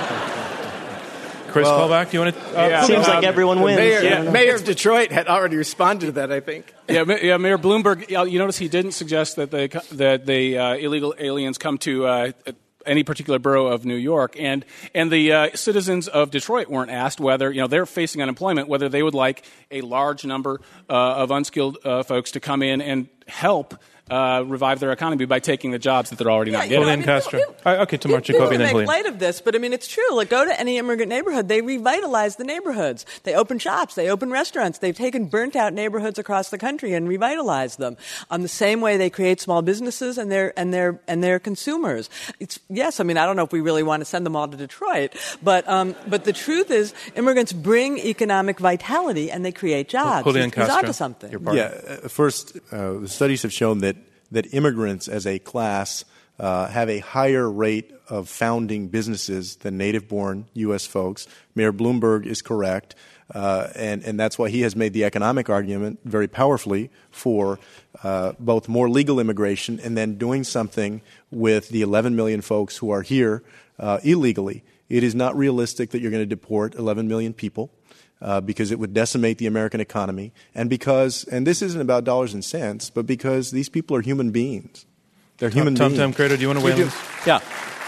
[1.52, 2.40] Chris Kobach, do you want to?
[2.60, 2.82] Uh, Yeah.
[2.84, 3.76] Seems like everyone the wins.
[3.78, 6.32] mayor, I mayor of Detroit had already responded to that.
[6.32, 6.72] I think.
[6.88, 8.08] yeah, Ma- yeah, Mayor Bloomberg.
[8.08, 12.32] You notice he didn't suggest that the that the uh, illegal aliens come to uh,
[12.84, 17.20] any particular borough of New York, and and the uh, citizens of Detroit weren't asked
[17.20, 21.30] whether you know they're facing unemployment, whether they would like a large number uh, of
[21.30, 23.74] unskilled uh, folks to come in and help.
[24.10, 27.02] Uh, revive their economy by taking the jobs that they're already not you know, getting.
[27.02, 27.40] Julian Castro.
[27.64, 28.86] Uh, okay, Tamar people Jacoby, and then make Julian.
[28.88, 30.04] light of this, but I mean, it's true.
[30.12, 33.06] Like, go to any immigrant neighborhood, they revitalize the neighborhoods.
[33.22, 34.78] They open shops, they open restaurants.
[34.80, 37.96] They've taken burnt out neighborhoods across the country and revitalized them.
[38.28, 42.10] Um, the same way they create small businesses and their and their and their consumers.
[42.40, 44.48] It's yes, I mean, I don't know if we really want to send them all
[44.48, 49.88] to Detroit, but um, but the truth is, immigrants bring economic vitality and they create
[49.88, 50.24] jobs.
[50.24, 51.30] Julian He's- he's Castro, onto something.
[51.30, 51.54] your.
[51.54, 51.72] Yeah,
[52.04, 53.96] uh, first, uh, the studies have shown that,
[54.32, 56.04] that immigrants as a class
[56.38, 60.86] uh, have a higher rate of founding businesses than native born U.S.
[60.86, 61.26] folks.
[61.54, 62.94] Mayor Bloomberg is correct.
[63.32, 67.58] Uh, and, and that's why he has made the economic argument very powerfully for
[68.02, 72.90] uh, both more legal immigration and then doing something with the 11 million folks who
[72.90, 73.42] are here
[73.78, 74.62] uh, illegally.
[74.90, 77.70] It is not realistic that you're going to deport 11 million people
[78.22, 82.32] uh, because it would decimate the American economy, and because, and this isn't about dollars
[82.32, 84.86] and cents, but because these people are human beings.
[85.38, 85.98] They're human Tom beings.
[85.98, 86.90] Tancredo, do you want to weigh in?
[87.26, 87.40] Yeah.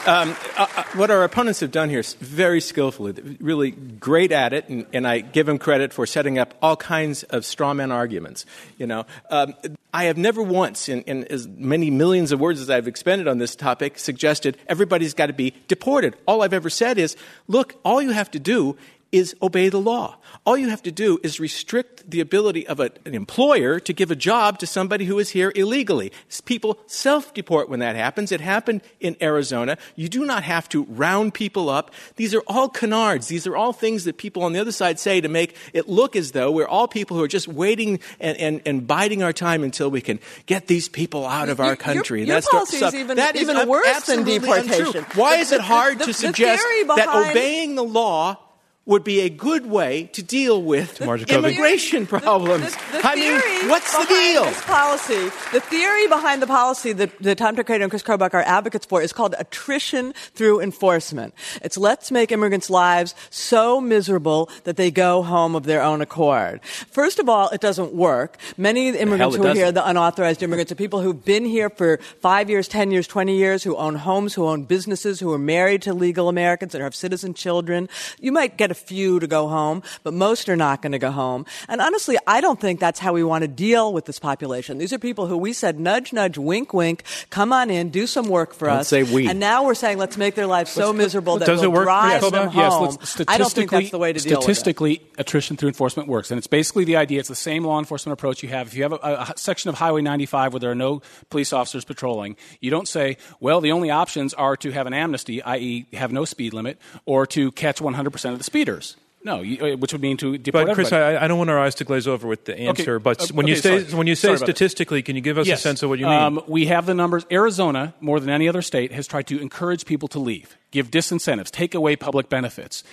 [0.06, 4.52] Um, uh, uh, what our opponents have done here is very skillfully, really great at
[4.52, 7.90] it, and, and, I give them credit for setting up all kinds of straw man
[7.90, 8.44] arguments.
[8.76, 9.54] You know, um,
[9.94, 13.38] I have never once, in, in, as many millions of words as I've expended on
[13.38, 16.16] this topic, suggested everybody's got to be deported.
[16.26, 17.16] All I've ever said is,
[17.48, 18.76] look, all you have to do
[19.14, 20.16] is obey the law.
[20.44, 24.10] All you have to do is restrict the ability of a, an employer to give
[24.10, 26.10] a job to somebody who is here illegally.
[26.44, 28.32] People self deport when that happens.
[28.32, 29.78] It happened in Arizona.
[29.94, 31.92] You do not have to round people up.
[32.16, 33.28] These are all canards.
[33.28, 36.16] These are all things that people on the other side say to make it look
[36.16, 39.62] as though we're all people who are just waiting and, and, and biding our time
[39.62, 42.20] until we can get these people out of our country.
[42.20, 44.86] Your, your That's policy is even, that even is worse than deportation.
[44.86, 45.02] Untrue.
[45.14, 46.64] Why the, is it hard the, to the, suggest
[46.96, 48.38] that obeying the law
[48.86, 52.74] would be a good way to deal with immigration problems.
[52.92, 54.44] The, the, I mean, what's the deal?
[54.44, 58.42] This policy, the theory behind the policy that, that Tom Tancredo and Chris Kobach are
[58.42, 61.32] advocates for is called attrition through enforcement.
[61.62, 66.62] It's let's make immigrants' lives so miserable that they go home of their own accord.
[66.64, 68.36] First of all, it doesn't work.
[68.58, 71.70] Many of the immigrants who are here, the unauthorized immigrants, are people who've been here
[71.70, 75.38] for five years, ten years, twenty years, who own homes, who own businesses, who are
[75.38, 77.88] married to legal Americans and have citizen children.
[78.20, 81.12] You might get a few to go home, but most are not going to go
[81.12, 81.46] home.
[81.68, 84.78] And honestly, I don't think that's how we want to deal with this population.
[84.78, 88.28] These are people who we said, nudge, nudge, wink, wink, come on in, do some
[88.28, 88.88] work for don't us.
[88.88, 89.28] Say we.
[89.28, 91.74] And now we're saying, let's make their lives so let's, miserable that does we'll it
[91.74, 91.84] work?
[91.84, 93.26] drive yes, them yes, home.
[93.28, 94.42] I don't think that's the way to deal with it.
[94.42, 96.30] Statistically, attrition through enforcement works.
[96.32, 98.66] And it's basically the idea, it's the same law enforcement approach you have.
[98.66, 98.96] If you have a,
[99.30, 103.16] a section of Highway 95 where there are no police officers patrolling, you don't say,
[103.38, 107.26] well, the only options are to have an amnesty, i.e., have no speed limit, or
[107.26, 108.96] to catch 100% of the speeders.
[109.24, 110.92] No, you, uh, which would mean to deport But Chris.
[110.92, 112.96] I, I, don't want our eyes to glaze over with the answer.
[112.96, 113.02] Okay.
[113.02, 114.56] But Uh, when you say when you say Sorry about that.
[114.56, 115.60] statistically, can you give us yes.
[115.60, 116.14] a sense of what you mean?
[116.14, 117.24] Um, we have the numbers.
[117.32, 121.50] Arizona, more than any other state, has tried to encourage people to leave, give disincentives,
[121.50, 122.84] take away public benefits.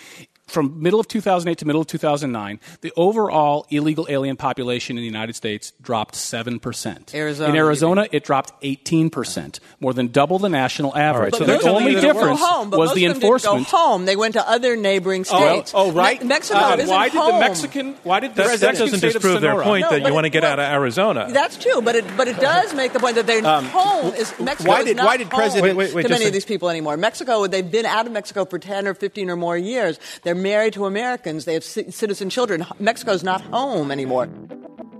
[0.47, 5.05] From middle of 2008 to middle of 2009, the overall illegal alien population in the
[5.07, 7.13] United States dropped 7%.
[7.15, 11.31] Arizona, in Arizona, it dropped 18%, more than double the national average.
[11.31, 13.71] But so the only difference go home, but was most the of them didn't enforcement.
[13.71, 14.05] go home.
[14.05, 15.71] They went to other neighboring states.
[15.73, 16.21] oh, right.
[16.21, 17.33] Me- Mexico Uh, isn't why did home.
[17.35, 17.93] the Mexican?
[18.03, 20.29] Why did the that, that doesn't disprove their point No, that but you want to
[20.29, 21.27] get well, out of Arizona.
[21.31, 24.69] That's true, but it but it does make the point that their home is Mexico.
[24.69, 26.43] why is not why did home President- Wait, wait, wait, to many a- of these
[26.45, 26.97] people anymore?
[26.97, 29.97] Mexico, they've been out of Mexico for ten or fifteen or more years.
[30.23, 31.45] They're married to Americans.
[31.45, 32.65] They have ci- citizen children.
[32.79, 34.29] Mexico's not home anymore.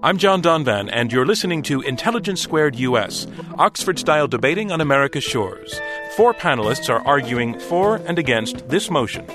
[0.03, 3.27] I'm John Donvan, and you're listening to Intelligence Squared US,
[3.59, 5.79] Oxford style debating on America's shores.
[6.17, 9.27] Four panelists are arguing for and against this motion.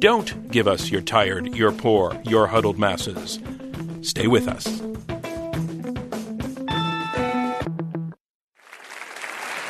[0.00, 3.38] Don't give us your tired, your poor, your huddled masses.
[4.00, 4.81] Stay with us.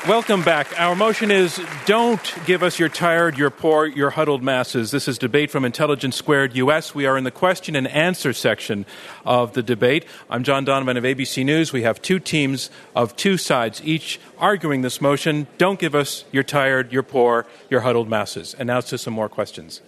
[0.09, 0.81] Welcome back.
[0.81, 4.91] Our motion is don't give us your tired, your poor, your huddled masses.
[4.91, 6.93] This is debate from Intelligence Squared US.
[6.93, 8.85] We are in the question and answer section
[9.25, 10.05] of the debate.
[10.29, 11.73] I'm John Donvan of ABC News.
[11.73, 15.47] We have two teams of two sides, each arguing this motion.
[15.57, 18.55] Don't give us your tired, your poor, your huddled masses.
[18.55, 19.83] And now to some more questions.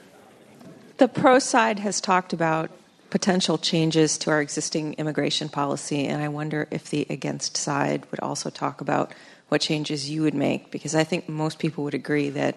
[0.99, 2.71] The pro side has talked about
[3.11, 8.21] potential changes to our existing immigration policy, and I wonder if the against side would
[8.21, 9.13] also talk about
[9.49, 12.57] what changes you would make, because I think most people would agree that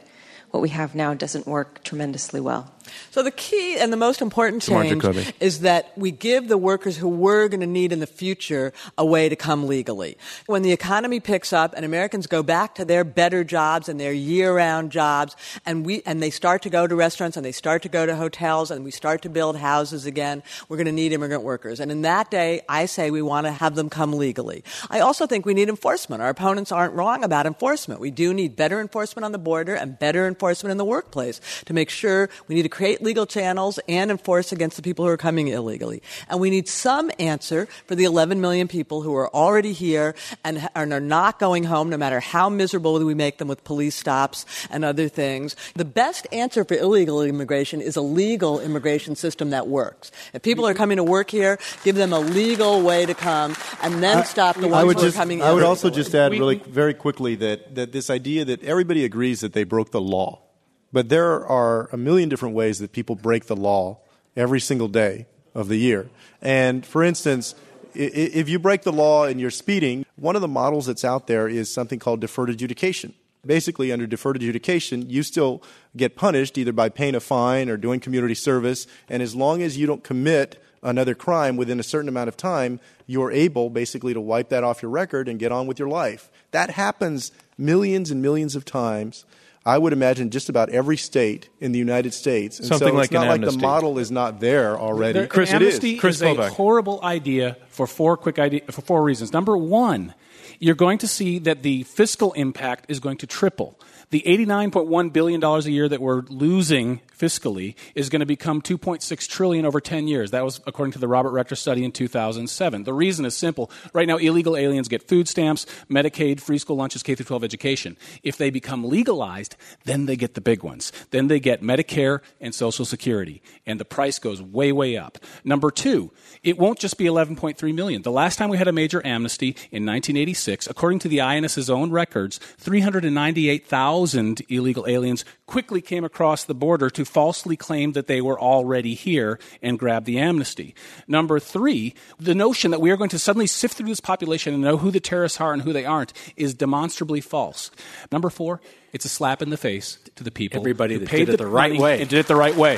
[0.52, 2.73] what we have now doesn't work tremendously well.
[3.12, 5.04] So the key and the most important change
[5.39, 9.06] is that we give the workers who we're going to need in the future a
[9.06, 10.17] way to come legally.
[10.45, 14.13] When the economy picks up and Americans go back to their better jobs and their
[14.13, 17.89] year-round jobs, and we and they start to go to restaurants and they start to
[17.89, 21.43] go to hotels and we start to build houses again, we're going to need immigrant
[21.43, 21.80] workers.
[21.80, 24.63] And in that day, I say we want to have them come legally.
[24.89, 26.21] I also think we need enforcement.
[26.21, 28.00] Our opponents aren't wrong about enforcement.
[28.00, 31.73] We do need better enforcement on the border and better enforcement in the workplace to
[31.73, 35.18] make sure we need to create legal channels and enforce against the people who are
[35.18, 36.04] coming illegally.
[36.30, 40.13] And we need some answer for the 11 million people who are already here
[40.44, 43.96] and, and are not going home, no matter how miserable we make them with police
[43.96, 45.56] stops and other things.
[45.74, 50.12] The best answer for illegal immigration is a legal immigration system that works.
[50.34, 54.04] If people are coming to work here, give them a legal way to come, and
[54.04, 55.68] then stop the ones I would who just, are coming I would illegally.
[55.68, 59.63] also just add really very quickly that, that this idea that everybody agrees that they
[59.63, 60.47] broke the law,
[60.91, 64.00] but there are a million different ways that people break the law
[64.36, 66.09] every single day of the year.
[66.41, 67.55] And for instance,
[67.93, 71.47] if you break the law and you're speeding, one of the models that's out there
[71.47, 73.14] is something called deferred adjudication.
[73.45, 75.64] Basically, under deferred adjudication, you still
[75.95, 79.78] get punished either by paying a fine or doing community service, and as long as
[79.78, 84.22] you don't commit another crime within a certain amount of time, you're able basically to
[84.22, 86.30] wipe that off your record and get on with your life.
[86.51, 89.26] That happens millions and millions of times.
[89.68, 92.57] I would imagine just about every state in the United States.
[92.57, 93.59] And Something so like it's not an like amnesty.
[93.59, 95.20] the model is not there already.
[95.20, 95.74] There- Chris, an it is.
[95.74, 99.34] amnesty Chris is a horrible idea for four quick idea, for four reasons.
[99.34, 100.13] Number one,
[100.59, 103.78] you're going to see that the fiscal impact is going to triple.
[104.09, 109.65] The $89.1 billion a year that we're losing fiscally is going to become 2.6 trillion
[109.65, 110.32] over 10 years.
[110.32, 112.84] That was according to the Robert Rector study in 2007.
[112.84, 113.72] The reason is simple.
[113.93, 117.97] Right now, illegal aliens get food stamps, Medicaid, free school lunches, K through 12 education.
[118.24, 119.55] If they become legalized,
[119.86, 120.91] then they get the big ones.
[121.11, 125.18] Then they get Medicare and Social Security, and the price goes way, way up.
[125.43, 126.11] Number two,
[126.43, 128.01] it won't just be 11.3 million.
[128.01, 131.91] The last time we had a major amnesty in 1986, according to the INS's own
[131.91, 138.39] records, 398,000 illegal aliens quickly came across the border to falsely claim that they were
[138.39, 140.76] already here and grab the amnesty.
[141.08, 144.62] Number three, the notion that we are going to suddenly sift through this population and
[144.62, 147.72] know who the terrorists are and who they aren't is demonstrably false.
[148.12, 148.62] Number four,
[148.93, 151.38] it's a slap in the face to the people Everybody who that paid did it
[151.38, 152.01] the right money way.
[152.01, 152.78] and did it the right way.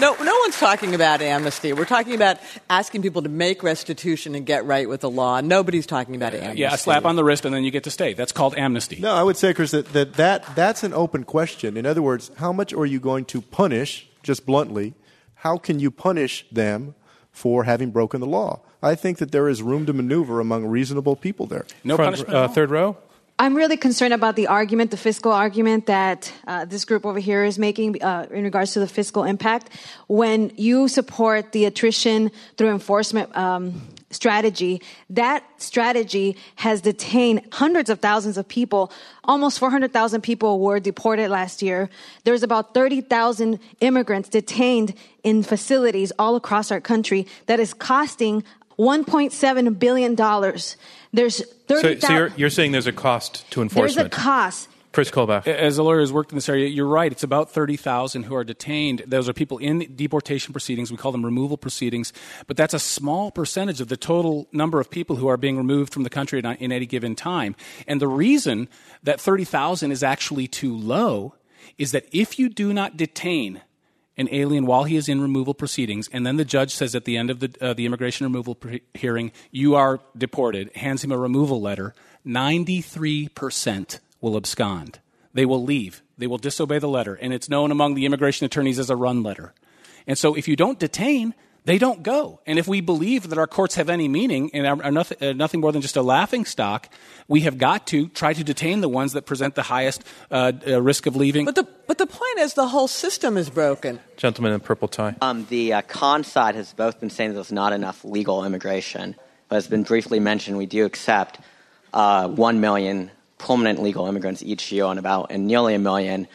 [0.00, 1.72] No, no one's talking about amnesty.
[1.72, 2.38] We're talking about
[2.68, 5.40] asking people to make restitution and get right with the law.
[5.40, 6.60] Nobody's talking about amnesty.
[6.60, 8.12] Yeah, a slap on the wrist and then you get to stay.
[8.12, 8.98] That's called amnesty.
[9.00, 11.76] No, I would say, Chris, that, that, that that's an open question.
[11.76, 14.94] In other words, how much are you going to punish, just bluntly,
[15.36, 16.94] how can you punish them
[17.30, 18.60] for having broken the law?
[18.82, 21.66] I think that there is room to maneuver among reasonable people there.
[21.84, 22.34] No Front- punishment.
[22.36, 22.96] uh, third row.
[23.36, 27.42] I'm really concerned about the argument, the fiscal argument that uh, this group over here
[27.42, 29.70] is making uh, in regards to the fiscal impact.
[30.06, 34.80] When you support the attrition through enforcement um, strategy,
[35.10, 38.92] that strategy has detained hundreds of thousands of people.
[39.24, 41.90] Almost 400,000 people were deported last year.
[42.22, 48.44] There's about 30,000 immigrants detained in facilities all across our country that is costing
[48.78, 50.76] 1.7 billion dollars.
[51.14, 52.00] There's 30,000.
[52.00, 53.94] So, so you're, you're saying there's a cost to enforcement.
[53.94, 54.14] There's enforcement.
[54.14, 54.68] a cost.
[54.94, 55.46] Chris Kobach.
[55.48, 57.10] As a lawyer who's worked in this area, you're right.
[57.10, 59.02] It's about 30,000 who are detained.
[59.06, 60.92] Those are people in deportation proceedings.
[60.92, 62.12] We call them removal proceedings.
[62.46, 65.92] But that's a small percentage of the total number of people who are being removed
[65.92, 67.56] from the country in in any given time.
[67.88, 68.68] And the reason
[69.02, 71.34] that 30,000 is actually too low
[71.76, 73.62] is that if you do not detain
[74.16, 77.16] an alien while he is in removal proceedings, and then the judge says at the
[77.16, 81.18] end of the, uh, the immigration removal pre- hearing, you are deported, hands him a
[81.18, 81.94] removal letter,
[82.26, 85.00] 93% will abscond.
[85.32, 86.02] They will leave.
[86.16, 87.14] They will disobey the letter.
[87.14, 89.52] And it's known among the immigration attorneys as a run letter.
[90.06, 91.34] And so if you don't detain,
[91.64, 92.40] they don't go.
[92.46, 95.32] And if we believe that our courts have any meaning and are, are nothing, uh,
[95.32, 96.88] nothing more than just a laughing stock,
[97.26, 100.82] we have got to try to detain the ones that present the highest uh, uh,
[100.82, 101.46] risk of leaving.
[101.46, 104.00] But the, but the point is the whole system is broken.
[104.16, 105.16] Gentleman in purple tie.
[105.22, 109.16] Um, the uh, con side has both been saying that there's not enough legal immigration,
[109.48, 111.40] but as been briefly mentioned, we do accept
[111.94, 116.28] uh, one million permanent legal immigrants each year, and about and nearly a million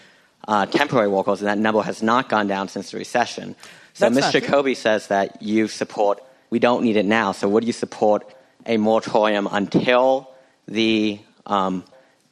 [0.48, 3.56] uh, temporary workers, and that number has not gone down since the recession.
[4.00, 4.34] So That's not.
[4.34, 6.24] Jacoby says that you support.
[6.50, 7.34] We don't need it now.
[7.34, 8.24] So would you support
[8.66, 10.32] a moratorium until
[10.70, 11.84] the um,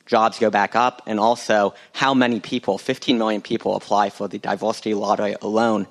[0.06, 1.02] jobs go back up?
[1.08, 5.88] And also, how many people, 15 million people, apply for the diversity lottery alone?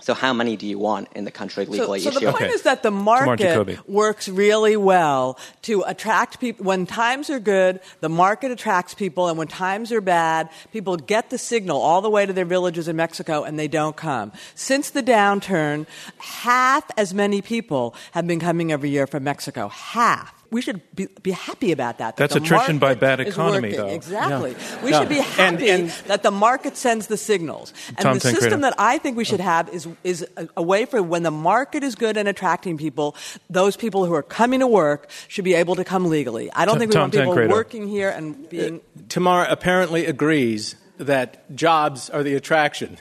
[0.00, 2.32] So how many do you want in the country legally so each the year?
[2.32, 6.66] point is that the market works really well to attract people.
[6.66, 11.30] When times are good, the market attracts people, and when times are bad, people get
[11.30, 14.32] the signal all the way to their villages in Mexico, and they don't come.
[14.54, 15.86] Since the downturn,
[16.18, 19.68] half as many people have been coming every year from Mexico.
[19.68, 20.34] Half.
[20.50, 22.16] We should be, be happy about that.
[22.16, 23.88] that That's attrition by bad economy, though.
[23.88, 24.52] Exactly.
[24.52, 24.84] Yeah.
[24.84, 25.00] We Yeah.
[25.00, 27.72] should be happy and- that the market sends the signals.
[27.88, 28.40] And Tom the Tancredo.
[28.40, 29.24] system that I think we oh.
[29.24, 32.76] should have is, is a, a way for when the market is good and attracting
[32.78, 33.16] people,
[33.50, 36.50] those people who are coming to work should be able to come legally.
[36.52, 37.52] I don't Tom- think we Tom want people Tancredo.
[37.52, 38.80] working here and uh, being.
[39.08, 42.98] Tamara apparently agrees that jobs are the attraction.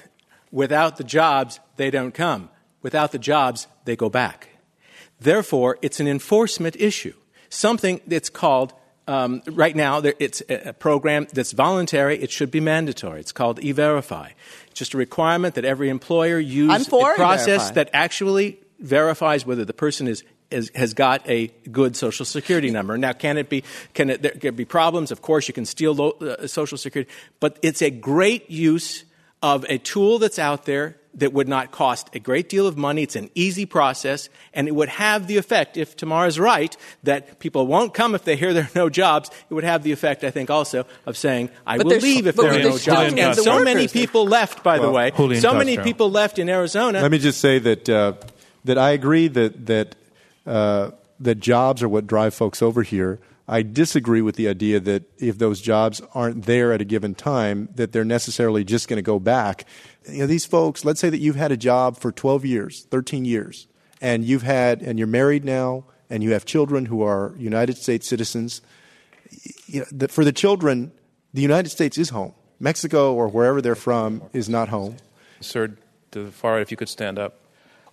[0.52, 2.50] Without the jobs, they don't come.
[2.82, 4.50] Without the jobs, they go back.
[5.20, 7.14] Therefore, it's an enforcement issue.
[7.50, 8.74] Something that's called,
[9.08, 12.18] um, right now, it's a program that's voluntary.
[12.22, 13.20] It should be mandatory.
[13.20, 14.30] It's called E-Verify.
[14.68, 17.74] It's just a requirement that every employer use a process E-Verify.
[17.74, 22.98] that actually verifies whether the person is, is has got a good social security number.
[22.98, 23.64] Now, can it be?
[23.94, 25.12] Can it, there can be problems?
[25.12, 29.06] Of course, you can steal lo, uh, social security, but it's a great use
[29.42, 33.04] of a tool that's out there that would not cost a great deal of money.
[33.04, 37.68] It's an easy process, and it would have the effect, if Tamara's right, that people
[37.68, 39.30] won't come if they hear there are no jobs.
[39.50, 42.36] It would have the effect, I think, also of saying, I But will leave if
[42.36, 43.14] there are no jobs.
[43.14, 45.12] And so many people left, by the way.
[45.12, 45.84] Julian So many Castro.
[45.84, 47.02] people left in Arizona.
[47.02, 48.14] Let me just say that uh,
[48.66, 49.96] that I agree that that
[50.46, 53.20] uh, that jobs are what drive folks over here.
[53.48, 57.70] I disagree with the idea that if those jobs aren't there at a given time,
[57.76, 59.66] that they're necessarily just going to go back.
[60.10, 63.24] You know, these folks, let's say that you've had a job for 12 years, 13
[63.24, 63.68] years,
[64.02, 68.08] and you've had, and you're married now, and you have children who are United States
[68.08, 68.62] citizens.
[69.68, 70.92] You know, the, for the children,
[71.34, 72.34] the United States is home.
[72.60, 74.98] Mexico or wherever they're from is not home.
[75.40, 75.78] Sir,
[76.12, 77.45] to the far right, if you could stand up.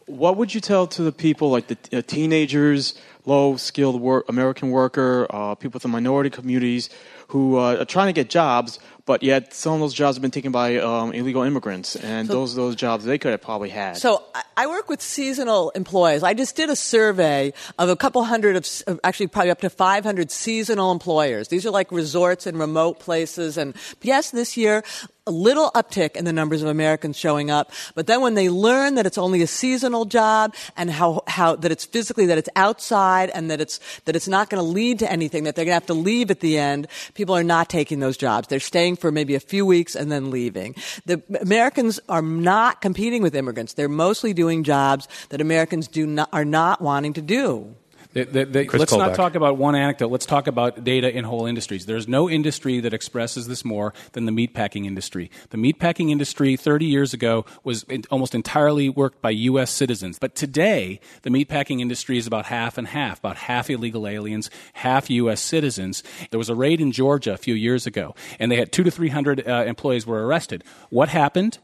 [0.07, 2.95] What would you tell to the people, like the uh, teenagers,
[3.25, 6.91] low skilled work, American worker, uh, people with the minority communities
[7.29, 10.31] who uh, are trying to get jobs, but yet some of those jobs have been
[10.31, 13.97] taken by um, illegal immigrants, and so, those those jobs they could have probably had.
[13.97, 14.23] So
[14.57, 16.23] I work with seasonal employees.
[16.23, 20.31] I just did a survey of a couple hundred of, actually probably up to 500
[20.31, 21.49] seasonal employers.
[21.49, 23.57] These are like resorts and remote places.
[23.57, 24.85] And yes, this year
[25.27, 27.71] a little uptick in the numbers of Americans showing up.
[27.95, 31.71] But then when they learn that it's only a seasonal job and how, how that
[31.71, 35.11] it's physically, that it's outside and that it's, that it's not going to lead to
[35.11, 38.01] anything, that they're going to have to leave at the end, people are not taking
[38.01, 38.49] those jobs.
[38.49, 40.75] They're staying for maybe a few weeks and then leaving.
[41.07, 43.75] The Americans are not competing with immigrants.
[43.75, 47.75] They're mostly doing jobs that Americans do not, are not wanting to do.
[48.13, 50.09] The, the, the, let's not talk about one anecdote.
[50.09, 51.87] Let's talk about data in whole industries.
[51.87, 55.31] There's no industry that expresses this more than the meatpacking industry.
[55.49, 59.71] The meatpacking industry 30 years ago was almost entirely worked by U.S.
[59.71, 60.19] citizens.
[60.19, 65.09] But today, the meatpacking industry is about half and half, about half illegal aliens, half
[65.09, 65.41] U.S.
[65.41, 66.03] citizens.
[66.31, 68.91] There was a raid in Georgia a few years ago, and they had two to
[68.91, 70.65] 300 uh, employees were arrested.
[70.91, 71.59] What happened?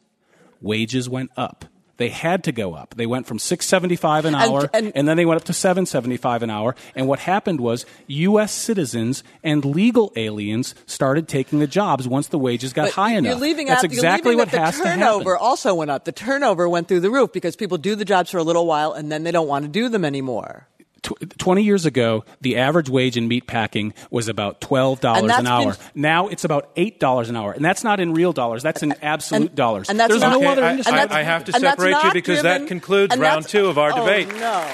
[0.62, 1.66] Wages went up
[1.98, 2.94] they had to go up.
[2.96, 6.42] They went from 675 an hour and, and, and, then they went up to 775
[6.42, 6.74] an hour.
[6.94, 12.38] And what happened was US citizens and legal aliens started taking the jobs once the
[12.38, 13.30] wages got high enough.
[13.30, 15.00] You're leaving That's out, exactly what has to happen.
[15.00, 16.04] The turnover also went up.
[16.04, 18.92] The turnover went through the roof because people do the jobs for a little while
[18.92, 20.68] and then they don't want to do them anymore.
[21.02, 25.72] 20 years ago, the average wage in meat packing was about $12 an hour.
[25.72, 27.52] Been, now it's about $8 an hour.
[27.52, 29.88] And that's not in real dollars, that's in absolute and, dollars.
[29.88, 30.98] And that's There's not, no other I, industry.
[30.98, 34.00] I, I have to separate you because driven, that concludes round two of our oh,
[34.00, 34.28] debate.
[34.28, 34.68] No,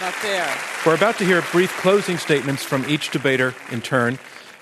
[0.00, 0.58] not there.
[0.84, 4.18] We're about to hear brief closing statements from each debater in turn.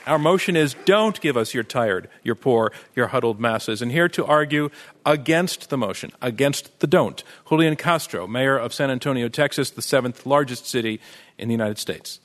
[0.06, 3.80] Our motion is don't give us your tired, your poor, your huddled masses.
[3.80, 4.70] And here to argue
[5.06, 10.26] against the motion, against the don't, Julian Castro, mayor of San Antonio, Texas, the seventh
[10.26, 11.00] largest city
[11.38, 12.18] in the United States.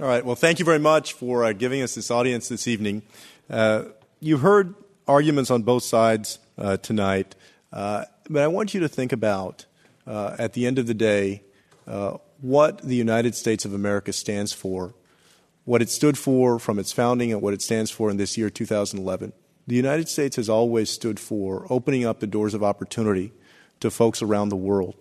[0.00, 0.24] All right.
[0.24, 3.02] Well, thank you very much for uh, giving us this audience this evening.
[3.48, 3.84] Uh,
[4.18, 4.74] you heard
[5.06, 7.36] arguments on both sides uh, tonight,
[7.72, 9.66] uh, but I want you to think about,
[10.08, 11.42] uh, at the end of the day,
[11.86, 14.94] uh, what the United States of America stands for
[15.64, 18.50] what it stood for from its founding and what it stands for in this year,
[18.50, 19.32] 2011.
[19.66, 23.32] The United States has always stood for opening up the doors of opportunity
[23.80, 24.96] to folks around the world.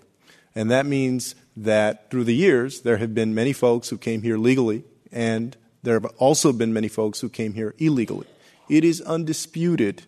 [0.53, 4.37] And that means that through the years, there have been many folks who came here
[4.37, 8.27] legally, and there have also been many folks who came here illegally.
[8.69, 10.03] It is undisputed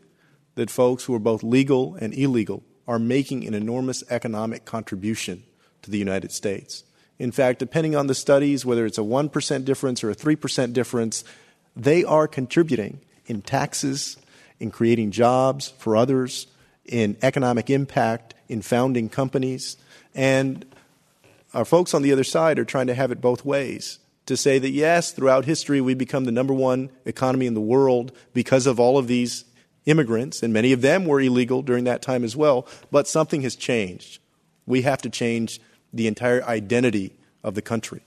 [0.55, 5.43] that folks who are both legal and illegal are making an enormous economic contribution
[5.81, 6.83] to the United States.
[7.24, 11.24] In fact, depending on the studies, whether it's a 1% difference or a 3% difference,
[11.74, 14.17] they are contributing in taxes,
[14.59, 16.47] in creating jobs for others,
[16.84, 19.78] in economic impact, in founding companies.
[20.13, 20.65] And
[21.53, 24.59] our folks on the other side are trying to have it both ways to say
[24.59, 28.82] that, yes, throughout history, we become the number one economy in the world because of
[28.82, 29.45] all of these
[29.86, 33.55] immigrants, and many of them were illegal during that time as well, but something has
[33.55, 34.19] changed.
[34.65, 35.61] We have to change
[35.93, 37.13] the entire identity
[37.43, 38.01] of the country.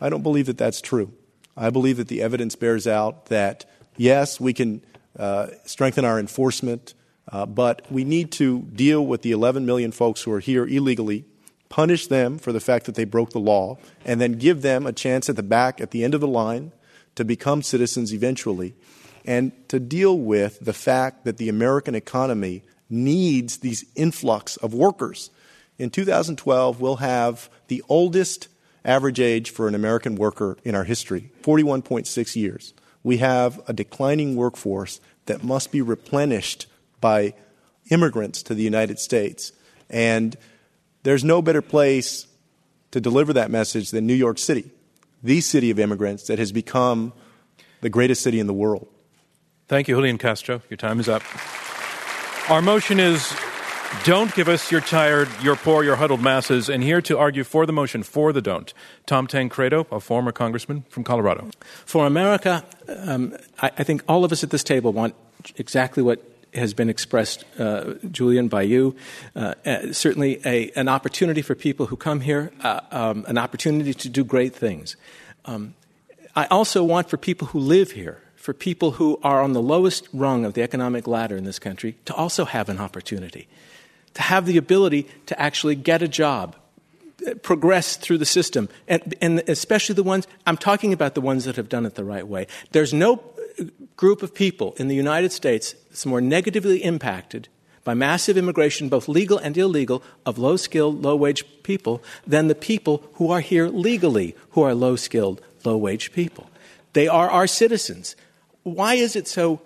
[0.00, 1.12] I don't believe that that's true.
[1.56, 4.82] I believe that the evidence bears out that, yes, we can
[5.18, 6.94] uh, strengthen our enforcement,
[7.30, 11.24] uh, but we need to deal with the 11 million folks who are here illegally,
[11.68, 14.92] punish them for the fact that they broke the law, and then give them a
[14.92, 16.72] chance at the back, at the end of the line,
[17.14, 18.74] to become citizens eventually,
[19.24, 25.30] and to deal with the fact that the American economy needs these influx of workers
[25.82, 28.46] in 2012, we'll have the oldest
[28.84, 32.72] average age for an American worker in our history 41.6 years.
[33.02, 36.68] We have a declining workforce that must be replenished
[37.00, 37.34] by
[37.90, 39.50] immigrants to the United States.
[39.90, 40.36] And
[41.02, 42.28] there's no better place
[42.92, 44.70] to deliver that message than New York City,
[45.20, 47.12] the city of immigrants that has become
[47.80, 48.86] the greatest city in the world.
[49.66, 50.62] Thank you, Julian Castro.
[50.70, 51.22] Your time is up.
[52.48, 53.34] Our motion is
[54.04, 56.68] don't give us your tired, your poor, your huddled masses.
[56.68, 58.72] And here to argue for the motion, for the don't,
[59.06, 61.50] Tom Tancredo, a former congressman from Colorado.
[61.86, 65.14] For America, um, I, I, think all of us at this table want
[65.56, 66.22] exactly what
[66.54, 68.94] has been expressed, uh, Julian, by you.
[69.34, 73.94] Uh, uh, certainly a, an opportunity for people who come here, uh, um, an opportunity
[73.94, 74.96] to do great things.
[75.44, 75.74] Um,
[76.34, 80.08] I also want for people who live here, for people who are on the lowest
[80.12, 83.48] rung of the economic ladder in this country, to also have an opportunity,
[84.14, 86.56] to have the ability to actually get a job,
[87.42, 91.56] progress through the system, and, and especially the ones, I'm talking about the ones that
[91.56, 92.46] have done it the right way.
[92.72, 93.22] There's no
[93.96, 97.48] group of people in the United States that's more negatively impacted
[97.84, 102.54] by massive immigration, both legal and illegal, of low skilled, low wage people than the
[102.54, 106.48] people who are here legally, who are low skilled, low wage people.
[106.92, 108.14] They are our citizens.
[108.62, 109.62] Why is it so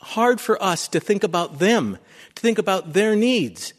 [0.00, 1.98] hard for us to think about them,
[2.36, 3.74] to think about their needs?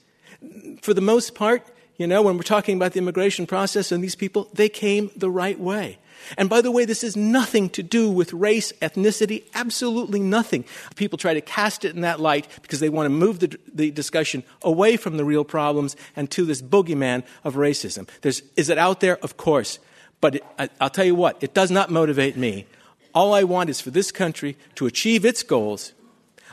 [0.81, 1.65] For the most part,
[1.97, 5.29] you know, when we're talking about the immigration process and these people, they came the
[5.29, 5.97] right way.
[6.37, 10.65] And by the way, this has nothing to do with race, ethnicity, absolutely nothing.
[10.95, 13.91] People try to cast it in that light because they want to move the, the
[13.91, 18.07] discussion away from the real problems and to this boogeyman of racism.
[18.21, 19.17] There's, is it out there?
[19.17, 19.79] Of course.
[20.19, 22.65] But it, I, I'll tell you what, it does not motivate me.
[23.13, 25.93] All I want is for this country to achieve its goals.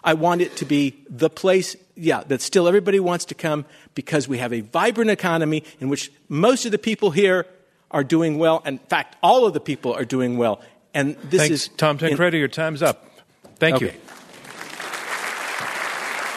[0.05, 4.29] I want it to be the place, yeah, that still everybody wants to come because
[4.29, 7.47] we have a vibrant economy in which most of the people here
[7.91, 8.63] are doing well.
[8.67, 10.61] In fact, all of the people are doing well.
[10.93, 12.37] And this Thanks, is Tom Tancredo.
[12.37, 13.09] Your time's up.
[13.59, 13.87] Thank Okay.
[13.87, 13.93] you.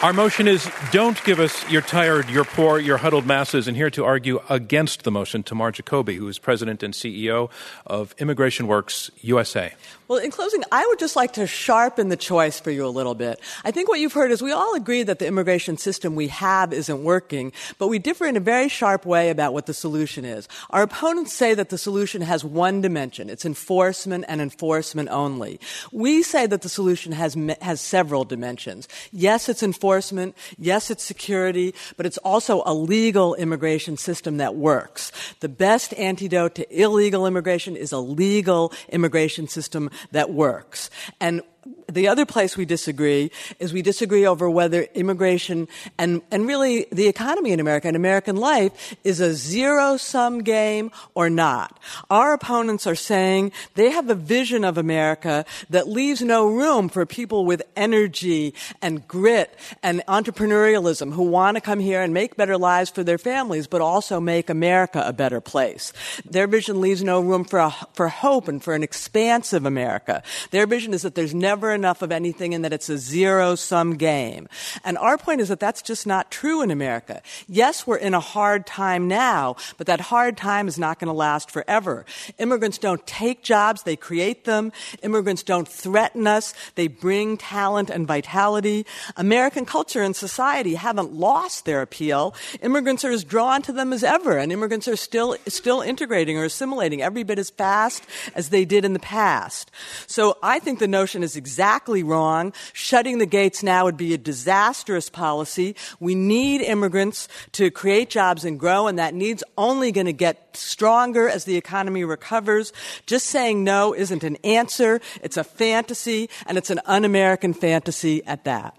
[0.00, 3.66] Our motion is don't give us your tired, your poor, your huddled masses.
[3.66, 7.50] And here to argue against the motion, Tamar Jacoby, who is president and CEO
[7.84, 9.74] of Immigration Works USA.
[10.08, 13.14] Well, in closing, I would just like to sharpen the choice for you a little
[13.14, 13.40] bit.
[13.62, 16.72] I think what you've heard is we all agree that the immigration system we have
[16.72, 20.48] isn't working, but we differ in a very sharp way about what the solution is.
[20.70, 23.28] Our opponents say that the solution has one dimension.
[23.28, 25.60] It's enforcement and enforcement only.
[25.92, 28.88] We say that the solution has, has several dimensions.
[29.12, 30.34] Yes, it's enforcement.
[30.56, 35.12] Yes, it's security, but it's also a legal immigration system that works.
[35.40, 40.90] The best antidote to illegal immigration is a legal immigration system that works.
[41.20, 41.42] And
[41.90, 47.06] the other place we disagree is we disagree over whether immigration and, and really the
[47.06, 51.78] economy in America and American life is a zero sum game or not.
[52.10, 57.06] Our opponents are saying they have a vision of America that leaves no room for
[57.06, 62.58] people with energy and grit and entrepreneurialism who want to come here and make better
[62.58, 65.92] lives for their families, but also make America a better place.
[66.24, 70.22] Their vision leaves no room for, a, for hope and for an expansive America.
[70.50, 73.96] Their vision is that there's never enough of anything and that it's a zero sum
[73.96, 74.48] game.
[74.84, 77.22] And our point is that that's just not true in America.
[77.48, 81.12] Yes, we're in a hard time now, but that hard time is not going to
[81.12, 82.04] last forever.
[82.38, 84.72] Immigrants don't take jobs, they create them.
[85.02, 88.86] Immigrants don't threaten us, they bring talent and vitality.
[89.16, 92.34] American culture and society haven't lost their appeal.
[92.62, 96.44] Immigrants are as drawn to them as ever, and immigrants are still, still integrating or
[96.44, 98.04] assimilating every bit as fast
[98.34, 99.70] as they did in the past.
[100.06, 102.52] So I think the notion is exactly wrong.
[102.74, 105.74] Shutting the gates now would be a disastrous policy.
[106.00, 110.54] We need immigrants to create jobs and grow, and that need's only going to get
[110.54, 112.74] stronger as the economy recovers.
[113.06, 115.00] Just saying no isn't an answer.
[115.22, 118.76] It's a fantasy, and it's an un-American fantasy at that.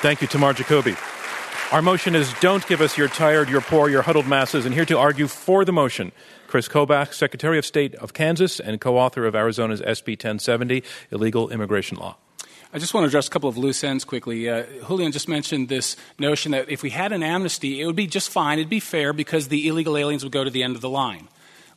[0.00, 0.96] Thank you, Tamar Jacoby.
[1.72, 4.66] Our motion is don't give us your tired, your poor, your huddled masses.
[4.66, 6.12] And here to argue for the motion,
[6.52, 11.48] Chris Kobach, Secretary of State of Kansas and co author of Arizona's SB 1070, Illegal
[11.48, 12.18] Immigration Law.
[12.74, 14.50] I just want to address a couple of loose ends quickly.
[14.50, 18.06] Uh, Julian just mentioned this notion that if we had an amnesty, it would be
[18.06, 20.82] just fine, it'd be fair because the illegal aliens would go to the end of
[20.82, 21.28] the line.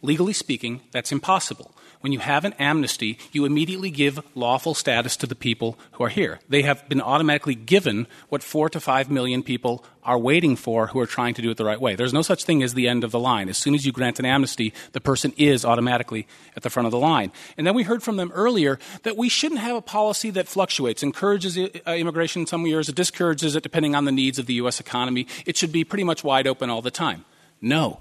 [0.01, 1.73] Legally speaking, that's impossible.
[2.05, 6.09] When you have an amnesty, you immediately give lawful status to the people who are
[6.09, 6.39] here.
[6.47, 10.99] They have been automatically given what four to five million people are waiting for who
[10.99, 11.95] are trying to do it the right way.
[11.95, 13.49] There's no such thing as the end of the line.
[13.49, 16.91] As soon as you grant an amnesty, the person is automatically at the front of
[16.91, 17.31] the line.
[17.57, 21.01] And then we heard from them earlier that we shouldn't have a policy that fluctuates,
[21.01, 24.53] encourages uh, immigration in some years, it discourages it depending on the needs of the
[24.61, 24.79] U.S.
[24.79, 25.25] economy.
[25.47, 27.25] It should be pretty much wide open all the time.
[27.65, 27.99] No.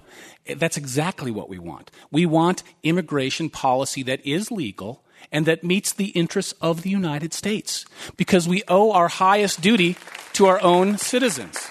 [0.56, 1.90] That's exactly what we want.
[2.10, 5.02] We want immigration policy that is legal
[5.32, 7.86] and that meets the interests of the United States
[8.18, 9.96] because we owe our highest duty
[10.34, 11.70] to our own citizens.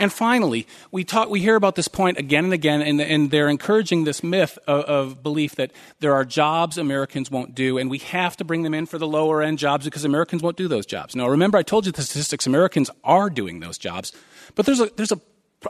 [0.00, 3.50] And finally, we talk, we hear about this point again and again, and, and they're
[3.50, 7.98] encouraging this myth of, of, belief that there are jobs Americans won't do, and we
[7.98, 10.84] have to bring them in for the lower end jobs because Americans won't do those
[10.84, 11.14] jobs.
[11.14, 14.12] Now, remember, I told you the statistics: Americans are doing those jobs,
[14.56, 15.20] but there's a there's a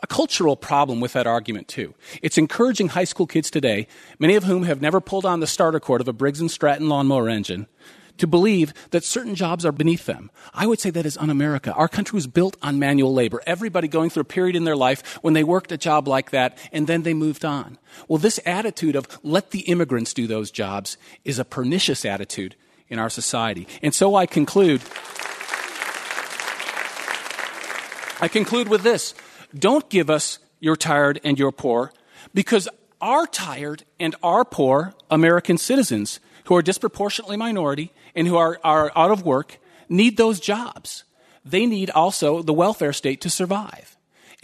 [0.03, 1.95] a cultural problem with that argument too.
[2.23, 3.87] It's encouraging high school kids today,
[4.19, 6.89] many of whom have never pulled on the starter cord of a Briggs and Stratton
[6.89, 7.67] lawnmower engine,
[8.19, 10.31] to believe that certain jobs are beneath them.
[10.53, 11.73] I would say that is un America.
[11.73, 13.43] Our country was built on manual labor.
[13.47, 16.57] Everybody going through a period in their life when they worked a job like that
[16.73, 17.79] and then they moved on.
[18.07, 22.55] Well, this attitude of let the immigrants do those jobs is a pernicious attitude
[22.89, 23.67] in our society.
[23.83, 24.83] And so I conclude.
[28.21, 29.15] I conclude with this.
[29.57, 31.93] Don't give us your tired and your poor
[32.33, 32.69] because
[33.01, 38.91] our tired and our poor American citizens who are disproportionately minority and who are, are
[38.97, 41.05] out of work need those jobs.
[41.45, 43.94] They need also the welfare state to survive.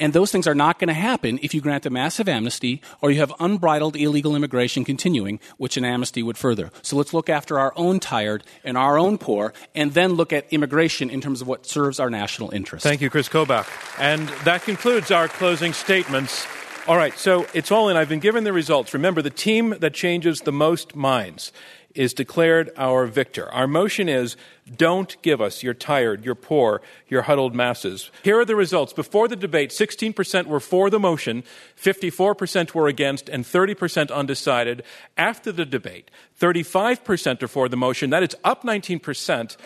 [0.00, 3.10] And those things are not going to happen if you grant a massive amnesty or
[3.12, 6.70] you have unbridled illegal immigration continuing, which an amnesty would further.
[6.82, 10.50] So let's look after our own tired and our own poor, and then look at
[10.50, 12.82] immigration in terms of what serves our national interest.
[12.82, 13.68] Thank you, Chris Kobach.
[14.00, 16.46] And that concludes our closing statements.
[16.86, 17.96] All right, so it's all in.
[17.98, 18.94] I've been given the results.
[18.94, 21.52] Remember, the team that changes the most minds
[21.94, 23.52] is declared our victor.
[23.52, 24.36] Our motion is
[24.76, 28.10] don't give us your tired, your poor, your huddled masses.
[28.22, 28.94] Here are the results.
[28.94, 31.44] Before the debate, 16% were for the motion,
[31.76, 34.82] 54% were against, and 30% undecided.
[35.18, 36.10] After the debate,
[36.40, 38.10] 35% are for the motion.
[38.10, 39.56] That is up 19%.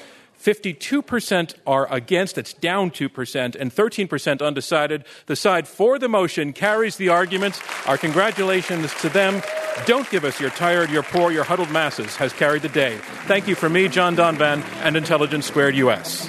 [0.45, 5.05] 52% are against, it's down 2%, and 13% undecided.
[5.25, 7.63] The side for the motion carries the argument.
[7.87, 9.43] Our congratulations to them.
[9.87, 12.99] Don't give us your tired, your poor, your huddled masses has carried the day.
[13.27, 16.29] Thank you from me, John Donvan, and Intelligence Squared US.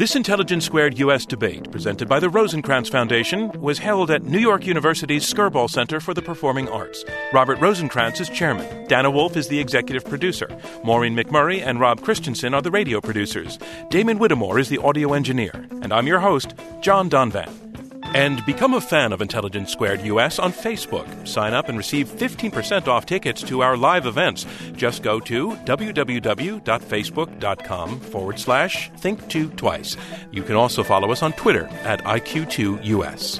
[0.00, 1.26] This Intelligence Squared U.S.
[1.26, 6.14] debate, presented by the Rosenkranz Foundation, was held at New York University's Skirball Center for
[6.14, 7.04] the Performing Arts.
[7.34, 8.86] Robert Rosenkranz is chairman.
[8.86, 10.48] Dana Wolf is the executive producer.
[10.84, 13.58] Maureen McMurray and Rob Christensen are the radio producers.
[13.90, 15.52] Damon Whittemore is the audio engineer.
[15.82, 17.69] And I'm your host, John Donvan.
[18.12, 21.28] And become a fan of Intelligence Squared US on Facebook.
[21.28, 24.46] Sign up and receive 15% off tickets to our live events.
[24.72, 29.96] Just go to www.facebook.com forward slash think two twice.
[30.32, 33.38] You can also follow us on Twitter at IQ2US.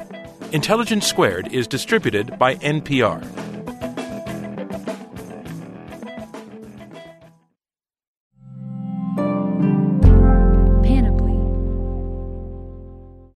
[0.53, 3.60] Intelligence Squared is distributed by NPR.